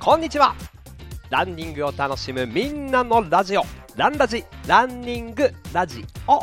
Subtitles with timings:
[0.00, 0.54] こんにちは。
[1.28, 3.64] ランニングを楽しむみんなのラジオ。
[3.96, 6.06] ランラジランニングラジ。
[6.26, 6.40] オ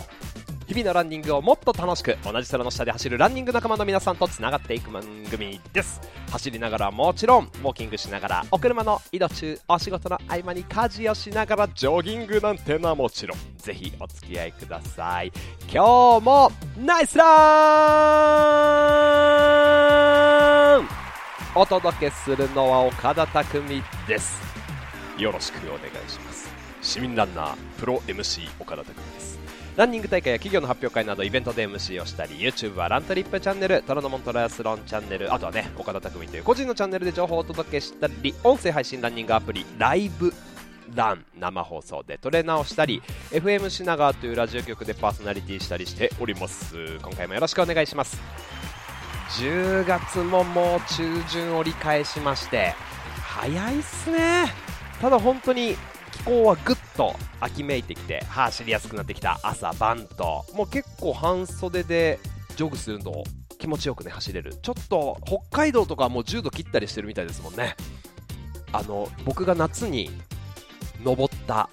[0.67, 5.01] 日々のランニングをもっと楽しく同じ空の下で走るランニング仲間の皆さんとつながっていく番
[5.31, 5.99] 組です。
[6.29, 13.39] 走りながらもちろんウォーキングしながらお車の移動中お仕事の合間に家事をしながらジョギングなんてのはもちろん。
[13.57, 15.31] ぜひお付き合いください。
[15.73, 17.23] 今日もナイスラ
[20.13, 20.16] ン
[21.59, 24.39] お届けするのは岡田匠です。
[25.17, 26.51] よろしくお願いします。
[26.83, 29.39] 市民ランナープロ MC 岡田匠です。
[29.75, 40.31] ランニング大会や企業の発表会などイベントで MC をしたり YouTube はラントリップチャンネル虎ノ門トライアスロンチャンネルあとはね岡田匠という個人のチャンネルで情報をお届けしたり音声配信ランニングアプリライブ
[40.93, 46.97] ラン生放送でトレーナーをしたり FM 品川というラジオ局でパーソナリティしたりしております。
[47.01, 48.17] 今回もよろしくお願いします。
[49.29, 52.73] 10月ももう中旬折り返しまして
[53.21, 54.45] 早いっすね。
[55.01, 55.75] ただ本当に
[56.11, 62.19] 気候はぐっと秋めいてきて走りやすくなってきた朝晩ともう結構半袖で
[62.55, 63.23] ジョグするの
[63.59, 64.55] 気持ちよくね走れる。
[64.61, 67.75] ちょっと北海道とかもう10度切ったりしてるみたいですもんね。
[68.71, 70.09] あの僕が夏に
[71.03, 71.69] 登った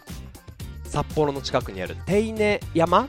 [0.84, 3.08] 札幌の近くにある手稲山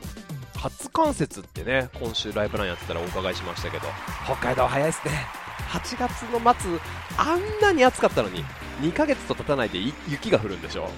[0.96, 3.86] 初冠雪ってね今週ライブランやってたらお伺いしましたけど。
[4.24, 5.26] 北海道早いですね。
[5.68, 6.70] 8月の末
[7.18, 8.42] あんなに暑かったのに
[8.80, 10.88] 2ヶ月と経たないで雪が降るんでしょ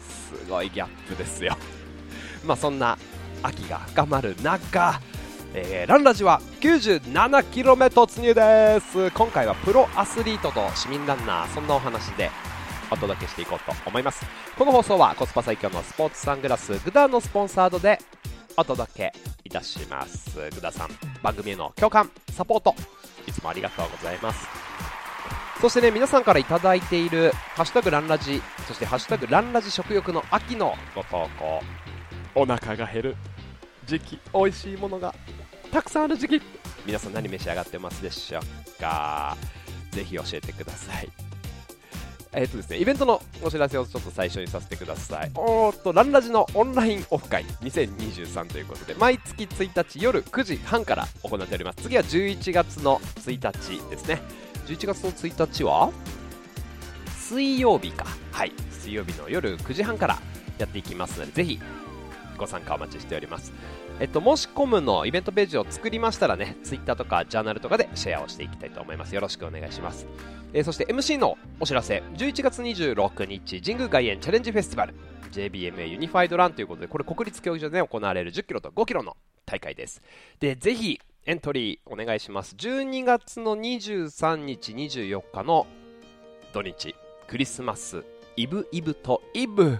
[0.00, 1.56] すごいギャップですよ。
[2.46, 2.96] まあそんな
[3.42, 5.00] 秋が深まる中、
[5.54, 9.10] えー、ランラジは 97km 突入です。
[9.10, 12.30] 今回はプロアスリートと市民ランナーそんなお話で
[12.92, 14.24] お届けしていこうと思います。
[14.56, 17.98] この放送はコスパ最強のスポーツサングラスグダのスポンサードで
[18.56, 19.12] お届け
[19.44, 20.36] いたします。
[20.54, 20.88] グダさん
[21.22, 22.74] 番組への共感サポート
[23.26, 24.46] いつもありがとうございます。
[25.60, 31.60] そしてね皆さんから頂いている「ハッシュタグランラジ」そして「ハッシュタグランラジ食欲の秋」のご投稿。
[32.34, 33.16] お腹が減る
[33.84, 35.14] 時期美味しいものが
[35.70, 36.42] たくさんある時期。
[36.84, 39.36] 皆さん何召し上がってますでしょうか。
[39.92, 41.31] ぜひ教えてください。
[42.34, 45.30] えっ、とですね、イベントのお知らせをちょっと最初にさせてください。
[45.34, 51.82] おーっと、ランラジのオンラインオフ会2023ということで、毎月1日夜9時半から行っております。
[51.82, 54.22] 次は11月の1日ですね。
[54.66, 55.92] 11月の1日は？
[57.18, 58.06] 水曜日か。
[58.30, 58.52] はい。
[58.70, 60.18] 水曜日の夜9時半から
[60.58, 61.60] やっていきますので、ぜひ
[62.38, 63.52] ご参加お待ちしております。
[64.00, 69.14] えっと、もしコムのイベントページを作りましたらね、Twitter とかジャーナルとかでシェアをしていきたいと思います。
[69.14, 70.06] よろしくお願いします。
[70.52, 74.94] えー、そして MC のお知らせ、11月26日、神宮外苑チャレンジフェスティバル、
[75.30, 79.16] JBMA ユニファイドランということで、これ国立競技場で、行われる10キロと5キロの
[79.46, 80.02] 大会です。
[80.40, 82.56] で、ぜひエントリーお願いします。
[82.56, 85.66] 12月の23日、24日の
[86.52, 86.96] 土日、
[87.28, 88.04] クリスマス、
[88.36, 89.78] イブイブとイブ。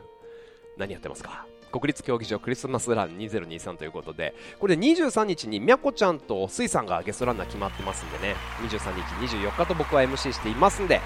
[0.78, 1.46] 何やってますか？
[1.72, 8.94] 国立競技場クリスマスラン2023ということで、これで23日にみゃこちゃんとスイさんがゲストランナー決まってますんでね、23
[9.26, 11.00] 日、24日と僕は MC していますんで、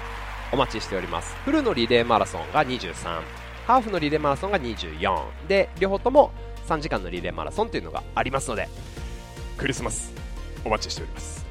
[0.51, 1.35] お待ちしております。
[1.45, 3.21] フルのリレーマラソンが23、
[3.65, 6.31] ハーフのリレーマラソンが24、で、両方とも
[6.67, 8.67] 3時間のリレーマラソンというのがありますので、
[9.57, 10.13] クリスマス、
[10.65, 11.45] お待ちしております。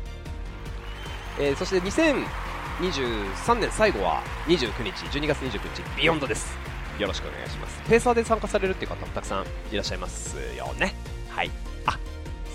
[1.39, 6.76] えー、そして2023年最後は29日、12月29日、ビヨンドです。
[6.99, 7.83] よろしくお願いします。
[7.89, 10.95] ペーサーで参加されるっていう方もたくさんいらっしゃいますよね。
[11.29, 11.51] はい。
[11.85, 11.99] あ、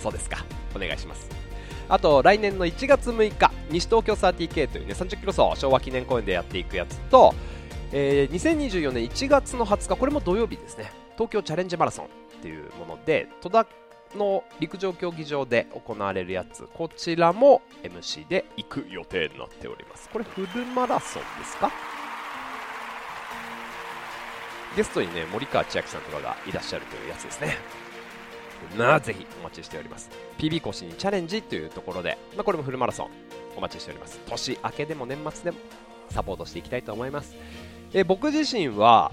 [0.02, 0.44] そうですか。
[0.75, 1.29] お願いします。
[1.90, 7.35] あと、来年の1月6日、西東京 30K というね、30キロ走、昭和記念公園でやっていくやつと、
[7.91, 12.09] えー、2024年1月の20日、これも土曜日ですね、東京チャレンジマラソンっ
[12.41, 13.68] ていうもので、戸田
[14.16, 20.09] の陸上競技場で行われるやつ、こちらも MC で行く予定になっております。
[20.09, 21.72] これフルマラソンですか？
[24.76, 27.58] ゲストにね、森川千秋さんとかがいらっしゃるというやつですね。
[28.78, 30.09] なあ、ぜひお待ちしております。
[30.38, 33.09] PB 更新にチャレンジというところで、まあ、これもフルマラソン
[33.58, 34.20] お待ちしております。
[34.28, 35.58] 年明けでも年末でも
[36.09, 37.35] サポートしていきたいと思います。
[37.94, 39.12] え僕自身は、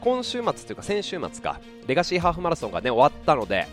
[0.00, 3.68] 今週末というか先週末か、レガシーハーフマラソンがね、終わったので、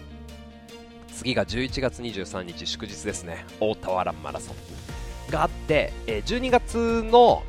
[1.16, 3.46] 次が11月23日祝日ですね。
[3.60, 7.44] 大田原マラソンがあって、え12月の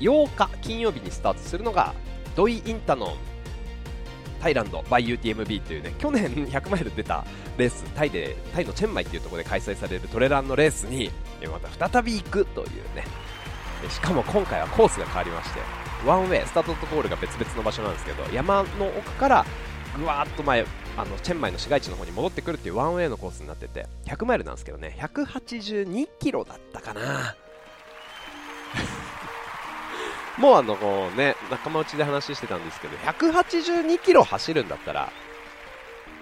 [0.00, 1.94] 8日金曜日にスタートするのが
[2.34, 3.16] ドイ・インタノン
[4.40, 7.24] タイランド by UTMB というね去年 100マイル出た
[7.56, 11.10] レースタイでタイのチェンマイっていうところで開催されるトレランのレースに
[11.50, 13.04] また再び行くというね。
[13.90, 15.60] しかも今回はコースが変わりまして
[16.06, 19.46] ワンウェイスタートとゴールが別々の場所なんですけど山の奥から
[19.96, 20.64] ぐわっと前
[20.96, 27.36] あのチェンマイの市街地の方に戻ってくるっていうワンウェイのコースになってて100マイルなんですけどね182キロだったかな。
[30.38, 35.10] もうあのこうね仲間内で話してたんですけど182キロ走るんだったら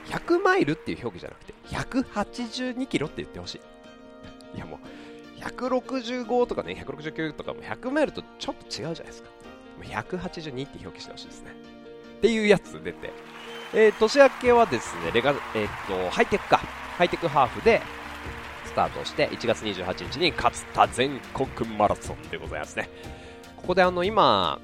[0.07, 3.61] 100マイルっていう表記じゃなくて182キロって言ってほしい。
[4.57, 9.31] いやもう165とかね169とかも100マイルとちょっと違うじゃないですか。
[9.83, 11.51] 182って表記してほしいですね。
[12.19, 13.13] っていうやつ出て、
[13.75, 16.59] えー、年明けはですねレガ、えー、っとハイテクか。
[16.97, 17.83] ハイテクハーフで
[18.65, 22.89] スタートして1月28日に勝田全国マラソンでございますね。
[23.65, 24.61] ここであの今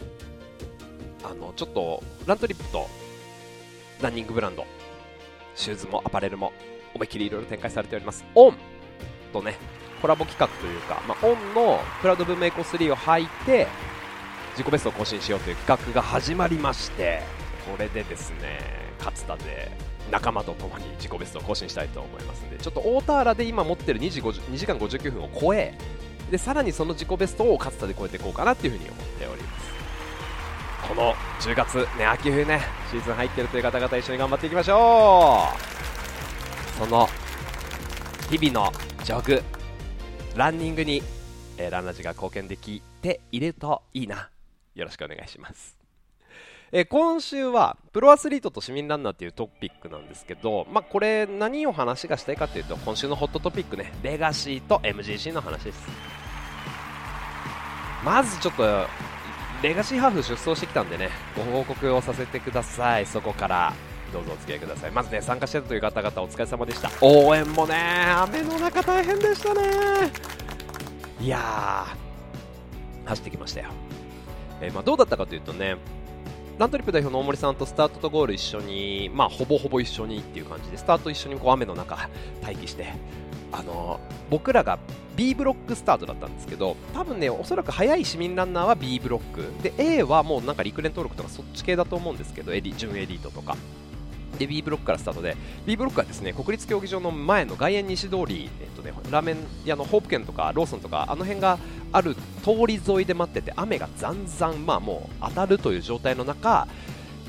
[1.25, 2.87] あのちょっとラントリップと
[4.03, 4.67] ランニングブランド
[5.55, 6.53] シューズもアパレルも
[6.95, 8.27] 思いっきりいろいろ展開されております。
[8.35, 8.55] オン
[9.33, 9.57] とね
[10.03, 13.69] コラボ企画というか、まあ、オンのクラウドブームエコ3を履いて
[14.51, 17.23] 自己ベストを更新しようという企画が始まりまして
[17.71, 18.59] これでですね
[18.99, 19.71] 勝田で
[20.11, 25.75] 仲間と共に自己ベストを更新したいと思いますのでちょっと大田原で今持ってる2時 ,2 時間59分を超え
[26.31, 29.71] でさらにその自己ベストを勝田で超えていこうかなっていうふうに思っております。
[30.89, 32.61] この10月ね秋冬ね
[32.91, 35.45] シーズン入ってるという方々一緒に頑張っていきましょ
[36.77, 36.79] う。
[36.79, 37.09] その
[38.31, 38.73] 日々の
[39.05, 39.43] ジョグ
[40.37, 41.03] ランニングに、
[41.59, 44.31] えー、ランナージが貢献できているといいな。
[44.75, 45.77] よろしくお願いします。
[46.73, 56.10] えー、今週はプロアスリートと市民ランナーっていうトピックなんですけど、まあ、これ何を話がしたいかというと今週のホットトピックねレガシーと MGC の話です。
[58.05, 58.87] まずちょっと
[59.63, 63.07] レガシーハーフ出走してきたんでねご報告をさせてください。
[63.07, 63.73] そこから
[64.13, 64.91] どうぞお付き合いください。
[64.91, 66.91] まずね参加してたという方々お疲れ様でした。
[67.01, 67.77] 応援もね
[68.17, 69.61] 雨の中大変でしたね。
[71.21, 73.69] いやー走ってきましたよ、
[74.63, 75.77] えー、まあ、どうだったかというとね
[76.59, 82.09] ラントリップ代表の大森さんとスタートとゴール一緒に、まあ、ほぼほぼ一緒にっていう感じで、スタート一緒にこう雨の中
[82.43, 82.93] 待機して、
[83.53, 84.79] あの僕らが
[85.17, 93.57] B ブロックスタートだったんですけど、多分ね、おそらく速い市民ランナーは B ブロック、で A はもうなんか陸連登録とかそっち系だと思うんですけど、エディ準エリートとか。
[94.39, 95.37] で B ブロックからスタートで
[95.67, 99.37] B ブロックはですね国立競技場の前の外苑西通り、えっとね、ラーメン
[99.67, 101.59] 屋のホープ軒とかローソンとかあの辺が
[101.93, 106.67] ある通り沿いで待ってて雨がざんざん、ま、もう当たるという状態の中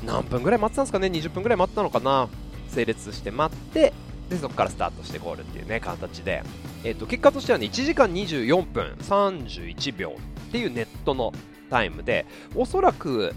[0.06, 2.30] 何分ぐらい待ってたんですかね20分ぐらい待ったのかな
[2.70, 3.94] 整列して待って
[4.32, 6.42] でそこからスタートしてゴールっていうね形で、
[6.86, 10.16] えっと結果としてはね1時間24分31秒
[10.48, 11.34] っていうネットの
[11.70, 12.26] タイムで
[12.56, 13.36] おそらく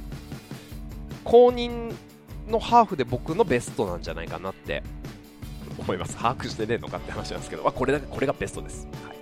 [1.24, 1.92] 公認
[2.48, 4.84] のハーフで僕のベストなんじゃないかなって
[5.78, 6.16] 思います。
[6.16, 8.86] 把握してねえのかって話なんですけど、まあ、これだこれがベストです。
[9.06, 9.16] はい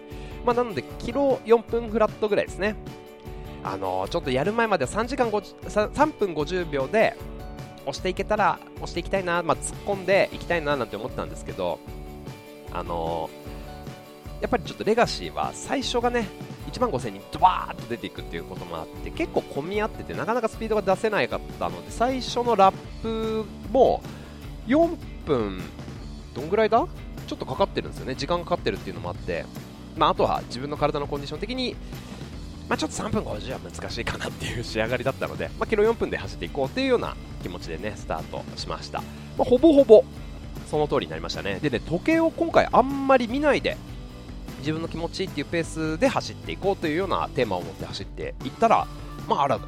[0.44, 2.74] まあ、なので、キロ4分フラットぐらいですね。
[3.64, 7.16] あのー、ちょっとやる前までは3時間3分50秒で
[7.82, 11.78] 押していけたら押していきたいな、まあ、突っ込んでいきたいななんて思ってたんですけど、
[12.72, 16.26] あのー、やっぱりちょっとレガシーは最初がね
[16.70, 24.02] 1万5000人ドバーッと出ていくっていうこともあって結構混み合っててなかなかスピードが出せなかったので最初のラップも
[24.66, 24.96] 4
[25.26, 25.60] 分
[26.34, 26.86] どんぐらいだ？
[27.26, 28.14] ちょっとかかってるんですよね。
[28.14, 29.44] 時間かかってるっていうのもあって、
[29.96, 31.76] まあ、あとは自分の体のコンディション的に、
[32.68, 39.06] まあ、ちょっと3分50は難しいかなっていう仕上がりだったので、 まあ、キロ4分で走っていこうっていうような気持ちでねスタートしました、ま
[39.40, 40.04] あ、ほぼほぼ
[40.70, 41.58] その通りになりましたね。
[41.60, 43.76] でね時計を今回あんまり見ないで
[44.60, 48.86] 自分の気持ちいいっていうペースで走っていこうというようなテーマを持って走っていったら、
[49.28, 49.58] まあ、あら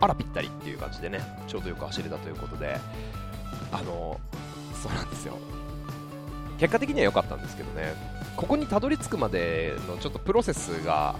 [0.00, 2.78] あらぴったりっていう感じでねちょうどよく走れたということで
[3.72, 4.20] あの
[4.80, 5.36] そうなんですよ。
[6.58, 7.94] 結果的には良かったんですけどね
[8.36, 11.14] ここにたどり着くまでのちょっとプロセスが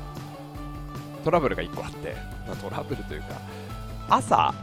[1.25, 3.29] トラブルが1個あって、まあ、トラブルというか
[4.09, 4.55] 朝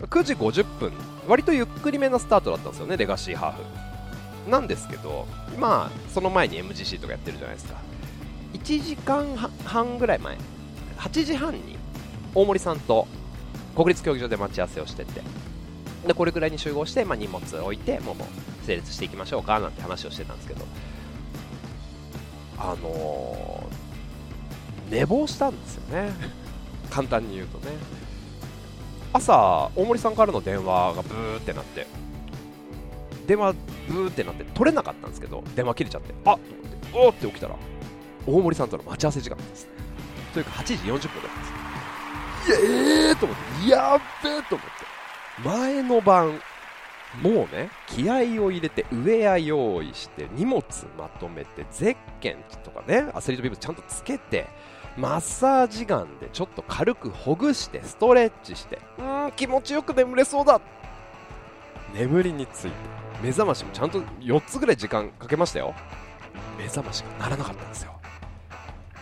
[0.00, 0.92] 9時50分
[1.28, 3.90] 割とゆっくりめのスタートだったんですよねレガシーハーフ
[4.48, 5.26] なんですけど、
[5.58, 7.76] まあ、その前に MGC とかやってるじゃないですか。
[8.54, 10.36] 1時間半ぐらい前、
[10.98, 11.76] 8時半に
[12.34, 13.06] 大森さんと
[13.76, 15.20] 国立競技場で待ち合わせをしてて、
[16.06, 20.64] でこれくらいに集合して、まあ、荷物を置いて、もうもう整列していきましょうかなんて話をしてたんですけど、
[22.58, 23.69] あの、
[24.90, 26.10] 寝坊したんですよね、
[26.90, 27.72] 簡単に言うとね。
[29.12, 31.86] 朝、大森さんからの電話がブーってなって、
[33.26, 33.54] 電話
[33.88, 36.14] ブーってなって取れなかったんですけど電話切れちゃって。
[36.24, 37.54] あっと思っておーって起きたら
[38.26, 39.68] 大森さんとの待ち合わせ時間です。
[40.34, 41.06] というか8時40分だったん
[42.46, 44.90] ですええーと思ってやっべえと思って。
[45.44, 46.40] 前の晩
[47.22, 50.62] もうね気合を入れてウェア用意して荷物
[50.96, 54.46] まとめてゼッケンとかねアスリートビブちゃんとつけて
[54.96, 58.78] マッサージガンでちょっと軽くほぐしてストレッチして。
[58.98, 60.60] うーん気持ちよく眠れそうだ。
[61.94, 62.76] 眠りについて
[63.22, 65.74] 目覚ましもちゃんと4つぐらい時間かけましたよ。
[66.58, 67.92] 目覚ましが鳴らなかったんですよ。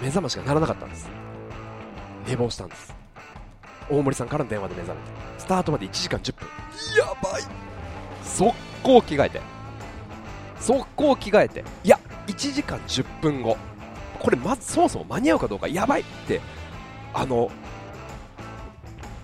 [0.00, 1.08] 目覚ましが鳴らなかったんです。
[2.26, 2.94] 寝坊したんです。
[3.90, 6.48] 大森さんからの電話で目覚めてスタートまで1時間10分。
[6.96, 7.42] やばい。
[8.22, 9.40] 速攻着替えて。
[10.60, 11.64] 速攻着替えて。
[11.84, 13.56] いや1時間10分後。
[14.18, 16.40] これまずそもそも間に合うかどうかやばいって
[17.14, 17.50] あの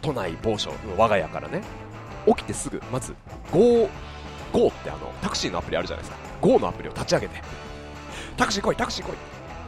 [0.03, 1.63] 都内某所の我が家からね
[2.27, 3.15] 起きてすぐまず
[3.51, 3.89] GO,
[4.53, 6.25] GO ってあのタクシーのアプリあるじゃないですか。
[6.41, 7.43] GO のアプリを立ち上げて
[8.37, 9.13] タクシー来いタクシー来い。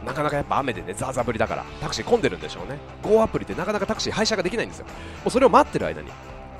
[0.05, 2.77] なかなかやっぱ雨でねザーザー降りだからタクシー混んでるんでしょうね。
[3.03, 4.85] GO アプリでなかなかタクシー配車ができないんですよ。
[4.85, 4.91] も
[5.27, 6.09] うそれを待ってる間に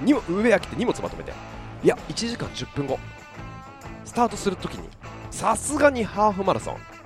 [0.01, 1.31] に上開けて荷物まとめて
[1.83, 2.99] いや1時間10分後
[4.05, 4.87] スタートするときに
[5.31, 6.96] さすがにハーフマラソン。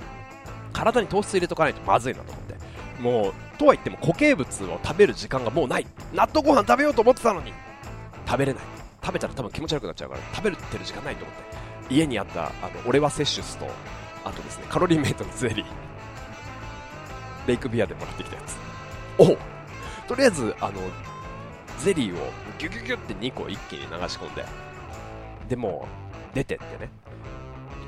[0.74, 2.56] 体に糖質入れとかないとまずいなと思って。
[3.02, 5.88] もうとは言っても固形物を食べる時間がもうない。
[6.14, 7.54] 納豆ご飯食べようと思ってたのに。
[8.28, 8.64] 食べれない。
[9.04, 11.36] 食べたら多分気持ち悪くなっちゃうから食べるってる時間ないと思っ
[11.90, 11.94] て。
[11.94, 12.52] 家にあったあの
[12.86, 13.68] 俺は摂取スと
[14.24, 15.66] あとですねカロリーメイトのゼリー。
[17.48, 18.56] レイクビアでもらってきたやつ。
[19.18, 19.38] お
[20.08, 20.74] とりあえずあの
[21.80, 24.46] ゼリーをギュギュギュって2個一気に流し込んで。
[25.50, 25.88] でも
[26.34, 26.90] 出てってね。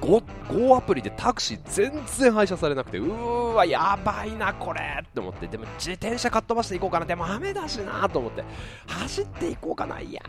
[0.03, 5.47] Go, アプリでタクシー全然配車されなくてうーわやばいなこれって思って。
[5.47, 7.05] でも自転車かっ飛ばしていこうかな。
[7.05, 8.43] でも雨だしなと思って。
[8.87, 10.21] 走っていこうかないや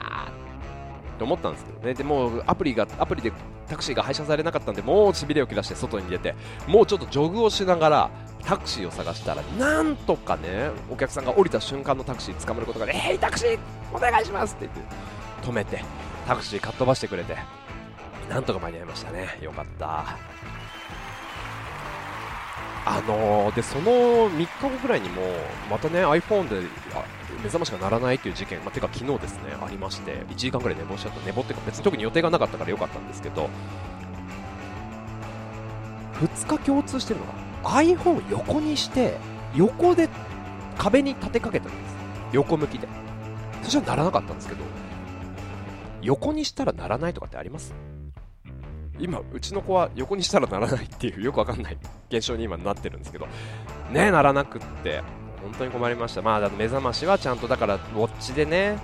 [1.19, 1.95] と思ったんですけどね。
[1.95, 3.33] でもアプリがアプリで
[3.69, 6.35] タクシーが配車されなかったんでもうしびれを切らして外に出て
[6.67, 8.11] もうちょっとジョグをしながら
[8.45, 13.59] タクシーを探したらなんとかねお客さんが降りた瞬間のタクシー捕まることがで「ヘイタクシー
[13.93, 15.83] お願いします」って言って止めて
[16.27, 17.64] タクシーかっ飛ばしてくれて。
[18.29, 19.39] なんとか間に合いましたね。
[19.43, 20.17] よかった。
[22.87, 25.23] あのー、でその3日後ぐらいにも
[25.71, 26.61] またね iPhone で
[27.39, 31.21] 目覚ましが鳴らないという事件、まあ、てか昨日ですねありまして1時間ぐらい寝坊しちゃった。
[31.25, 33.49] 寝坊っていうか別に特に予定がなかったからよかったんですけど
[36.21, 37.33] 2日共通してるのが
[37.83, 39.17] iPhone を横にして
[39.55, 40.09] 横で
[40.77, 41.95] 壁に立てかけたんです。
[42.33, 42.87] 横向きで。
[43.63, 44.61] そしたらならなかったんですけど
[46.03, 47.73] 横にしたらならないとかってあります？
[48.99, 51.79] 今、うちの子は横にしたらならないっていうよくわかんない
[52.11, 53.27] 現象に今なってるんですけど、
[53.91, 55.03] ね、ならなくって、
[55.43, 56.23] 本当に困りました。
[56.23, 58.79] まあ、目覚ましはちゃんとだから、ウォッチでね、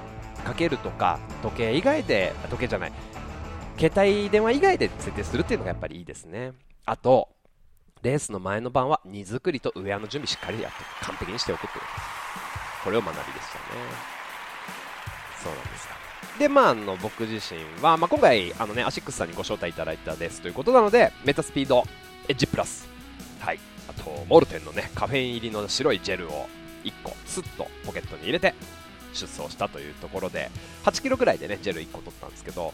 [0.45, 2.93] かけるとか、時計以外で、時計じゃない、
[3.79, 6.53] 携帯電話以外で設定するっていうのがやっぱりいいですね。
[6.85, 7.29] あと、
[8.03, 11.85] レースの前の晩は荷造りとウェアの準備しっかりやって完璧にしておくっていう
[12.83, 13.65] これを学びでしたね。
[15.43, 15.90] そうなんです。
[16.39, 20.41] で、まあ、あの僕自身は、まあ、今回あの、ね、アシックスさんにご招待いただいたです。
[20.41, 21.85] ということなのでメタスピード
[22.29, 22.89] エッジプラス、
[23.41, 23.59] はい、
[23.89, 26.47] あとモルテンの、ね、カフェイン入りの白いジェルを
[26.85, 28.55] 1個スッとポケットに入れて
[29.13, 30.51] 出走したというところで
[30.85, 32.73] 8キロぐらいで、ね、ジェル1個取ったんですけど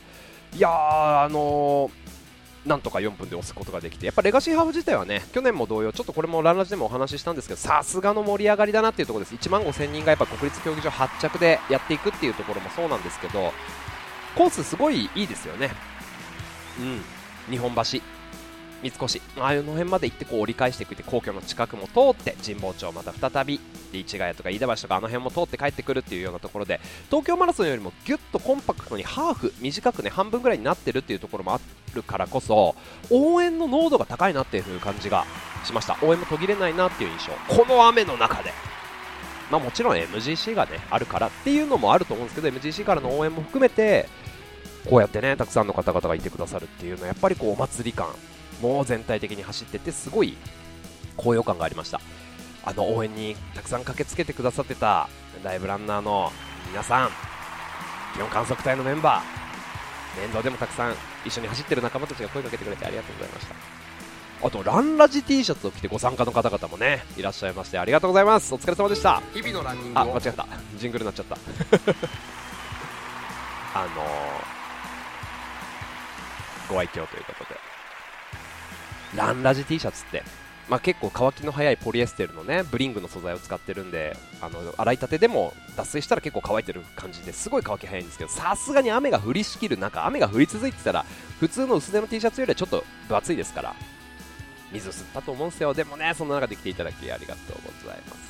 [0.55, 2.16] いやー、あのー
[2.67, 9.37] なんとか4分で押すことができて、やっぱレガシーハーフ自体はね、去年も同様、ちょっとこれもランラジでもお話ししたんですけど、さすがの盛り上がりだなっていうところです。
[9.37, 13.53] 1万5000人がやっぱ国立競技場発着でやっていくっていうところもそうなんですけど、
[14.35, 15.71] コースすごいいいですよね。
[16.81, 17.03] うん。
[17.51, 18.01] 日本橋、
[18.83, 19.21] 三越。
[19.39, 23.61] ああいうの辺まで行ってこう折り返していくって皇居の近くも通って神保町また再び
[23.93, 26.81] で市ヶ谷とか飯田橋とかあの辺も通って帰ってくるっていうようなところで
[27.11, 31.61] 東京マラソンよりもギュッとコンパクトにハーフ短くね半分ぐらいになってるっていうところもあ
[31.95, 32.75] るからこそ
[33.11, 35.25] 応援の濃度が高いなっていう感じが
[35.65, 35.97] しました。
[36.03, 37.33] 応援も途切れないなっていう印象。
[37.55, 38.53] この雨の中で。
[39.51, 44.09] まあもちろん MGC がねあるからっていうのもあると思うんですけど MGC からの応援も含めて
[44.89, 48.09] こうやってねたくさんの方々がいてくださるっていうのはやっぱりこうお祭り感。
[48.61, 50.37] もう全体的に走っててすごい
[51.17, 52.01] 高揚感がありました。
[52.65, 55.09] あの応援にたくさん駆けつけてくださってた
[55.45, 56.33] ライブランナーの
[56.69, 57.11] 皆さん
[58.17, 60.95] 気温観測隊のメンバー面倒でもたくさん
[61.25, 63.55] 一緒に走ってる仲間たちが声かけてくれてありがとうございました。
[64.43, 68.55] あとランラジ T シャツを着てご参加の方々もねいらっしゃいましてありがとうございます。
[68.55, 69.23] お疲れ様でした。
[69.33, 70.47] 日々のランニングあ間違えた。
[70.77, 71.37] ジングルになっちゃった。
[73.75, 77.56] あのー、ご愛嬌ということで
[79.17, 80.23] ランラジ T シャツって、
[80.69, 91.05] まあ、結構乾きの早いポリエステルのねブリングの素材を使ってるんであの洗いたてでも脱水したら結構乾いてる感じですごい乾き早いんですけどさすがに雨が降りしきる中雨が降り続いてたら
[91.41, 93.75] 普通の薄手の T シャツよりはちょっと分厚いですから
[94.73, 95.75] 水吸ったと思うんですよ。
[95.75, 98.27] でもねその中で来ていただきありがとうございます。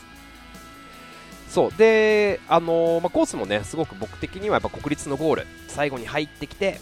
[1.49, 1.73] そう。
[1.73, 6.79] で、あのー、まあ、コースもねすごく僕的にはやっぱ国立のゴール最後に入ってきて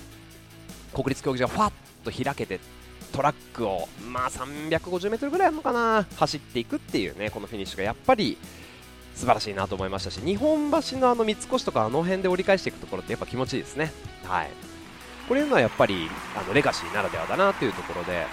[0.93, 1.73] 国立競技場がファッ
[2.05, 2.59] と開けて
[3.15, 8.37] トラックを、まあ、350m ぐらいあるのかな走っていくっていうねこのフィニッシュがやっぱり
[9.15, 13.93] 素晴らしいなと思いましたし日本橋のあの三越とかあの辺で折り返していくところってやっぱ気持ちいいですね。
[14.25, 14.51] はい
[15.29, 18.27] これいうのはやっぱりあのレガシーならではだなというところで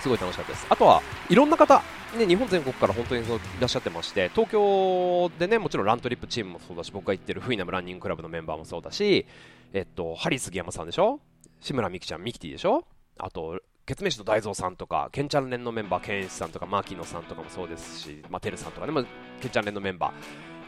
[0.00, 0.66] すごい楽しかったです。
[0.68, 1.82] あとはいろんな方
[2.18, 3.26] ね、日本全国から本当にい
[3.58, 9.24] らっしゃってまして東京でねもちろんラントリップチームもそうだし僕が行ってるフイナムランニングクラブのメンバーもそうだし、
[9.72, 11.20] えっと、ハリー杉山さんでしょ？
[11.60, 12.84] 志村美樹ちゃんミキティでしょ？
[13.18, 19.04] あとケツメシの大蔵さんとかケンチャン連のメンバーケンイチさんとかマーキーノさんとかもそうですし、まあ、テルさんとかね、まあ、
[19.40, 20.12] ケンチャン連のメンバー。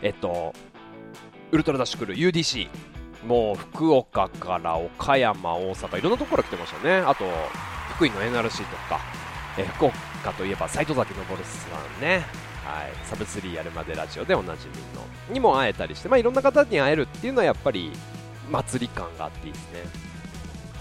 [0.02, 0.52] えっと
[1.52, 2.68] ウルトラダッシュクルー UDC
[3.24, 6.96] もう福岡から岡山、大阪いろんなところ来てましたね。
[6.96, 7.24] あと
[7.94, 9.00] 福井の NRC とか、
[9.56, 12.26] え福岡といえば斎藤崎昇さんね。
[12.64, 17.92] はい、サブスリーやるまでラジオでおなじみのにも会えたりして、まあ、いろんな方に会えるっていうのはやっぱり
[18.50, 19.80] 祭り感があっていいですね。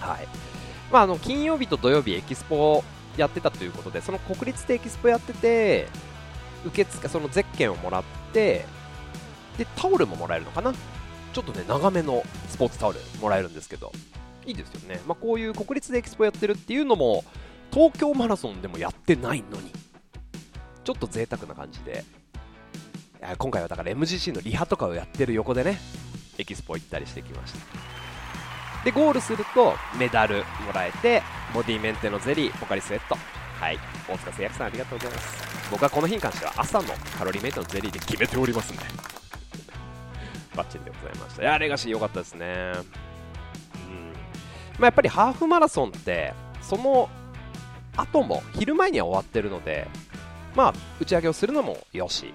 [0.00, 0.43] はい。
[0.92, 2.84] まあ、あの金曜日と土曜日エキスポ
[3.16, 5.88] やってたということでその国立でエキスポやってて
[6.66, 8.64] 受付そのゼッケンをもらって
[9.58, 10.72] でタオルももらえるのかな？
[10.72, 13.92] ちょっとね長めのスポーツタオルもらえるんですけど。
[14.46, 17.24] いいですよね、まあ、こういう国立でエキスポやってるっていうのも
[17.72, 19.72] 東京マラソンでもやってないのに。
[20.84, 22.04] ちょっと贅沢な感じで。
[23.38, 25.78] 今回はだから MGC のリハとかをやってる横でね
[26.36, 28.03] エキスポ行ったりしてきました。
[28.84, 31.22] でゴールするとメダルもらえて
[31.54, 33.16] ボディメンテのゼリーポカリスエット。
[33.60, 33.78] はい。
[34.08, 35.70] 大塚製薬さんありがとうございます。
[35.70, 38.82] 僕はこの日に関しては朝のカロリーメイトのゼリーで決めておりますんで。
[40.54, 41.42] バッチリでございました。
[41.42, 42.72] いやレガシー良かったですね。
[43.88, 44.12] うん。
[44.78, 47.08] まあ、やっぱりハーフマラソンってその
[47.96, 49.86] 後も昼前には終わってるので
[50.56, 52.32] まあ打ち上げをするのもよし。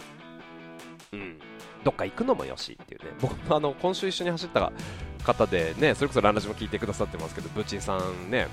[1.13, 1.39] うん。
[1.84, 3.12] どっか行くのもよしっていうね。
[3.22, 4.60] 僕もあの今週一緒に走った
[5.23, 8.47] 方でねそれこそランラジも聞いてくださってますけどブチンさんね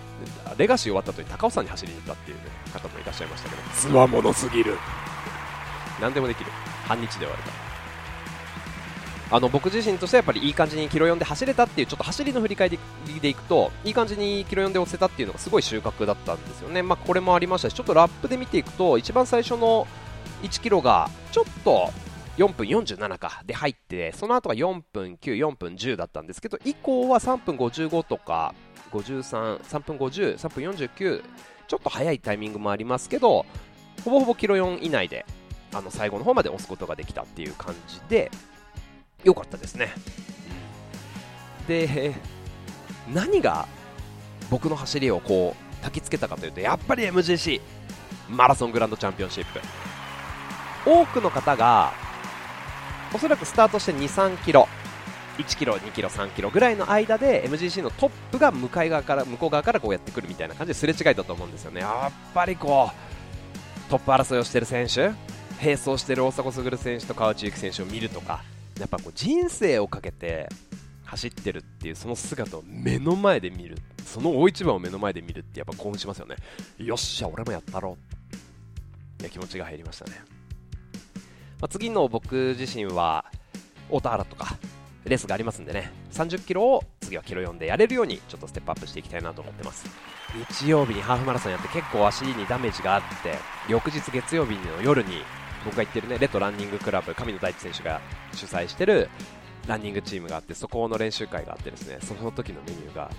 [0.56, 2.42] レガシー終わった後に高尾山に走りに行ったっていう、ね、
[2.73, 3.62] 方もいらっしゃいましたけど。
[3.75, 4.76] つわものすぎる。
[6.00, 6.50] 何でもできる。
[6.87, 7.66] 半日で終わるから
[9.28, 12.78] あの僕自身としてはやっぱりいい感じにキロ4で走れたっていうちょっと走りの振り返り
[13.21, 19.88] でいくといい感じにキロ4で押せたっていうのがすごい収穫だったんですよね、まあ、これもありましたしちょっとラップで見ていくと一番最初の
[20.43, 21.91] 1キロがちょっと
[22.36, 28.54] 4分47かで入ってその後が4分9、4分10だったんですけど以降は3分55とか
[28.92, 31.22] 53、3分50、3分49
[31.68, 33.46] ちょっと早いタイミングもありますけど
[34.04, 35.25] ほぼほぼキロ4以内で
[35.72, 38.30] あの最後の方まで押すことができたっていう感じで
[39.25, 39.92] 良かったですね。
[41.66, 42.14] で、
[43.12, 43.66] 何が
[44.50, 47.60] 僕の走りをこう焚きつけたかというと、やっぱり MGC、
[48.28, 49.60] マラソングランドチャンピオンシップ。
[50.88, 51.92] 多くの方が、
[53.17, 54.69] おそらくスタートして2、3キロ、
[55.39, 61.81] 1キロ、2キロ、3キロぐらいの間で MGC のトップが向かい側から向こう側からこうやってくるみたいな感じですれ違いだと思うんですよね。
[61.81, 65.13] やっぱりこうトップ争いをしている選手、
[65.65, 68.45] 並走している大迫傑選手と川内優輝選手を見るとか、
[68.79, 70.50] やっぱこう人生をかけて
[71.07, 76.37] 走ってるっていうその姿を目の前で見るその大一番を目の前で見るってやっぱ興奮しますよね。
[76.76, 77.97] よっしゃ俺もやったろ
[79.19, 79.23] う。
[79.23, 80.21] いや気持ちが入りましたね、
[81.60, 83.25] まあ、次の僕自身は
[83.90, 84.56] 大田原とか
[85.04, 85.92] レースがありますんでね。
[86.12, 89.86] 30キロを次はキロ4でやれるようにちょっとステップアップしていきたいなと思ってます。
[90.50, 93.36] 日曜日にハーフマラソンやって結構足にダメージがあって
[93.69, 95.23] 翌日月曜日の夜に
[95.64, 98.00] 僕が行ってるねレッドランニングクラブ神野大地選手が
[98.32, 99.08] 主催してる
[99.66, 103.10] ランニングチームがあってそこの練習会があってですねその時のメニューが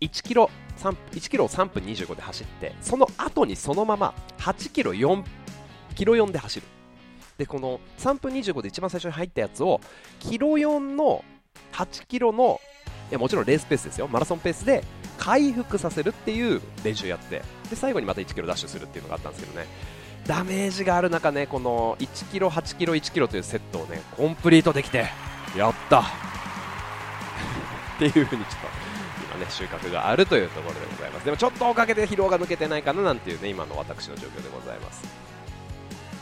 [0.00, 5.22] 1キロ ,3 1キロを3分25で走ってその後にそのまま8キロ4
[5.94, 6.66] キロ4で走る。
[7.40, 9.80] でこの3分25で一番最初に入ったやつを
[10.18, 11.24] キロ4の
[11.72, 12.60] 8キロの
[13.08, 14.08] いやもちろんレースペースですよ。
[14.08, 14.84] マラソンペースで
[15.16, 17.42] 回復させるっていう練習やって。
[17.70, 19.66] で最後にまた1キロダッシュするっていうのがあったんですけどね。
[20.26, 25.06] ダメージがある中ねこの1キロ8キロ1キロというセットをねコンプリートできて
[25.56, 26.00] やった。
[26.00, 26.02] っ
[27.98, 31.24] ていう風にちょっとね収穫があるというところでございます。
[31.24, 35.19] でもちょっとおかげで疲労が抜けてないかななんていうね今の私の状況でございます。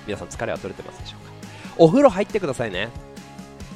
[0.09, 1.33] 皆さん疲れは取れてますでしょうか？
[1.77, 2.89] お風呂入ってくださいね。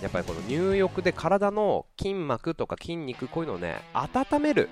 [0.00, 4.70] やっぱりこの入浴で体の筋膜とか筋肉こういうのをね温める。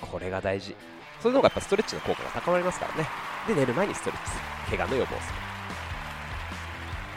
[0.00, 0.76] これが大事。
[1.20, 3.08] それの方がやっぱストレッチの効果が高まりますからね。
[3.48, 4.36] で寝る前にストレッチす
[4.70, 4.76] る。
[4.76, 5.32] 怪我の予防す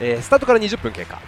[0.04, 1.22] る、えー、スタートから20分経過。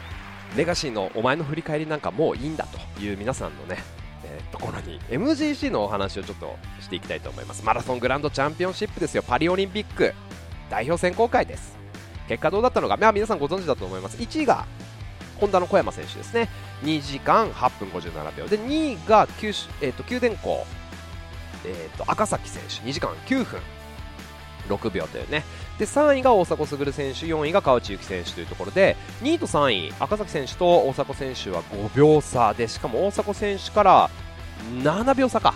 [0.56, 3.78] レガシーのお前の振り返りなんかもういいんだという皆さんのね、
[4.24, 7.66] えー、ところに MGC のお話をちょっとしていきたいと思います。
[7.66, 9.24] マラソングランドチャンピオンシップですよ。
[9.24, 10.14] パリオリンピック。
[10.70, 11.77] 代表選考会です。
[12.28, 14.18] 結果どうだったのか、まあ、皆さんご存知だと思います。
[14.18, 14.66] 1位が
[15.40, 16.50] ホンダの小山選手ですね。
[16.84, 18.48] 2時間8分57秒。
[18.48, 19.48] で2位が九,、
[19.82, 20.66] えーと、九電工、
[21.66, 22.88] えーと赤崎選手。
[22.88, 23.60] 2時間9分
[24.68, 25.44] 6秒というね。
[25.80, 27.26] で3位が大迫傑選手。
[27.26, 28.98] 4位が川内優輝選手というところで。
[29.22, 32.68] 2位と3位赤崎選手と大迫選手は5秒差で。
[32.68, 34.10] しかも大迫選手から
[34.82, 35.54] 7秒差か。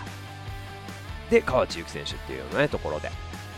[1.30, 3.10] で川内優輝選手っていうような、ね、ところで。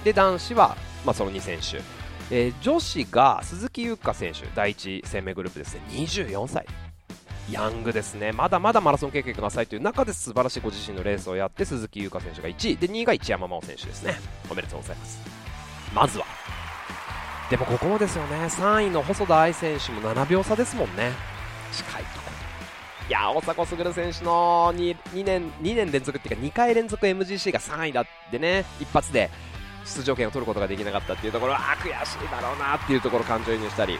[0.04, 1.82] で男子は、まあ、その2選手。
[2.30, 5.82] えー、女子が鈴木優花選手第一生命グループですね。
[5.90, 6.66] 24歳。
[7.50, 8.32] ヤングですね。
[8.32, 12.76] まだまだマラソン経験が浅いという中で素晴らしいご自身のレースをやって鈴木優花選手が1位。
[12.76, 14.14] で2位が一山真央選手ですね。
[14.50, 15.18] おめでとうございます。
[15.94, 16.24] まずは。
[17.50, 18.46] でもここもですよね。
[18.46, 21.12] 3位の細田愛選手も7秒差ですもんね。
[21.72, 22.30] 近いとこ。
[22.30, 22.34] ろ
[23.08, 28.64] いや大迫傑選手の 2, 2, 年2年連続っていうか2回連続 MGC が3位だってね。
[28.80, 29.30] 一発で
[29.84, 33.98] 出場権を取ることができなかったっていうところは悔しいだろうなっていうところ感情移入したり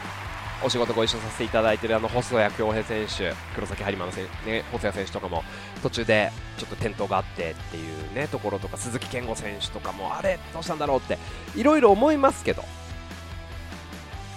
[0.63, 5.43] お仕事ご一緒させていただいているあの細谷恭平選手黒崎播磨のせ、ね、細谷選手とかも
[5.83, 11.17] 途中でちょっと転倒があってっていうねところとか鈴木健吾選手とかもあれどうしたんだろうって
[11.55, 12.63] いろいろ思いますけど。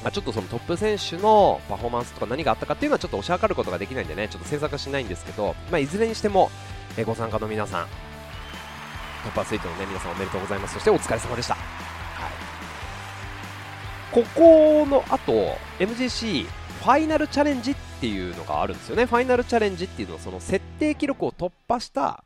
[0.00, 6.52] まあ、ちょっとそのトップ選手のパフォーマンスとか何があったかっていうのはちょっと推し量ることができないんでねちょっと詮索はしないんですけど、まあ、いずれにしても、
[6.96, 7.86] えご参加の皆さん
[9.24, 10.74] トップアスリートの、ね、皆さんおめでとうございます。
[10.74, 11.60] そしてお疲れ様でした、は
[14.10, 19.06] い、ここの後 MGC ファイナルチャレンジっていうのがあるんですよね。
[19.06, 22.24] ファイナルチャレンジっていうのはその設定記録を突破した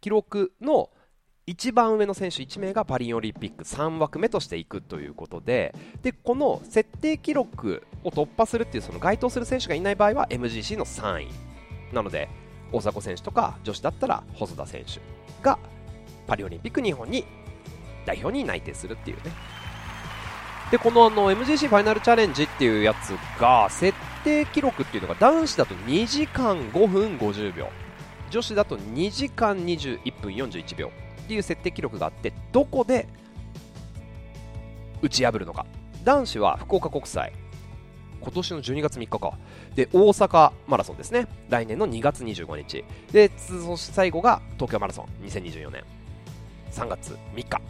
[0.00, 0.90] 記録の
[1.46, 11.28] 一番上の選手1名がパリオリンピック3枠目としていくということででこの設定記録を突破するっていうその該当する選手がいない場合は MGC の3位
[11.94, 12.28] なので
[12.72, 15.00] 大迫選手とか女子だったら細田選手
[15.42, 15.58] が
[16.26, 17.24] パリオリンピック日本に
[18.06, 19.32] 代表に内定するっていうね。
[20.70, 23.10] でこのあの MGC ファイナルチャレンジっていうやつ
[23.40, 27.68] が設定記録っていうのが男子だと2時間5分50秒。
[28.30, 30.90] 女子だと2時間21分41秒。
[31.24, 33.08] っていう設定記録があってどこで
[35.00, 35.66] 打ち破るのか。
[36.02, 37.32] 男子は福岡国際。
[38.20, 39.38] 今年の12月3日か。
[39.74, 41.28] で大阪マラソンですね。
[41.50, 42.84] 来年の2月25日。
[43.12, 45.84] でそして最後が東京マラソン2024年。
[46.74, 47.60] 3月3日。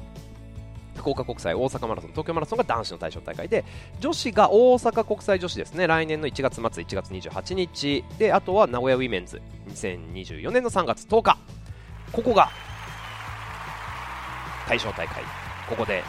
[0.96, 3.64] 福岡国際大阪マラソン東京マラソンが男子の対象大会で
[4.00, 5.86] 女子が大阪国際女子ですね。
[5.86, 8.04] 来年の1月末1月28日。
[8.18, 11.38] であとは名古屋ウィメンズ2024年の3月10日。
[12.12, 12.48] ここが
[14.66, 15.22] 対象大会。
[15.68, 16.02] ここで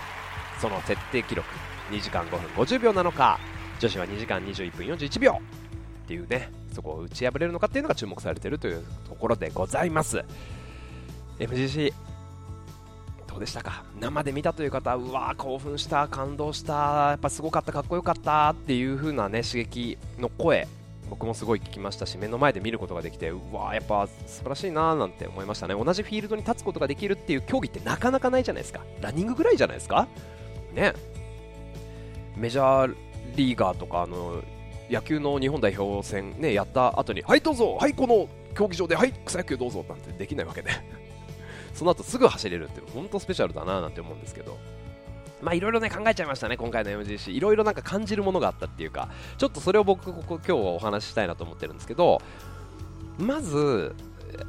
[0.62, 1.48] その設定記録
[1.92, 3.40] 2時間5分50秒なのか
[3.80, 5.40] 女子は2時間21分41秒
[6.04, 10.24] っていうねそこを打ち破れるのかっていうのが注目されているというところでございます。
[11.40, 11.94] MGC
[13.36, 13.84] どうでしたか？
[14.00, 20.70] 生で見たという方うわー興奮した感動したやっぱすごかったかっこよかったっていう風なね刺激の声
[21.10, 25.76] 僕もすごい聞きましたし目の前で見ることができてうわーやっぱ素晴らしいなーなんて思いましたね。
[25.76, 28.80] 同じフィールドに立つことができるっていう競技ってなかなかないじゃないですか。
[29.02, 30.08] ランニングぐらいじゃないですか？
[30.74, 30.94] ね。
[32.38, 32.96] メジャー
[33.36, 34.42] リーガーとかあの
[34.90, 40.72] 野球の日本代表戦ねやった後にはいどうぞはいこの競技場ではい草野球どうぞなんてできないわけで。
[41.76, 44.58] その後すぐ走れるって本当スペシャルだななんて思うんですけど。
[45.42, 52.22] まあいろいろね考えちゃいましたね今回の MGC いろいろなんか感じるものがあったっていうかちょっとそれを僕ここ今日はお話ししたいなと思ってるんですけど
[53.20, 53.94] まず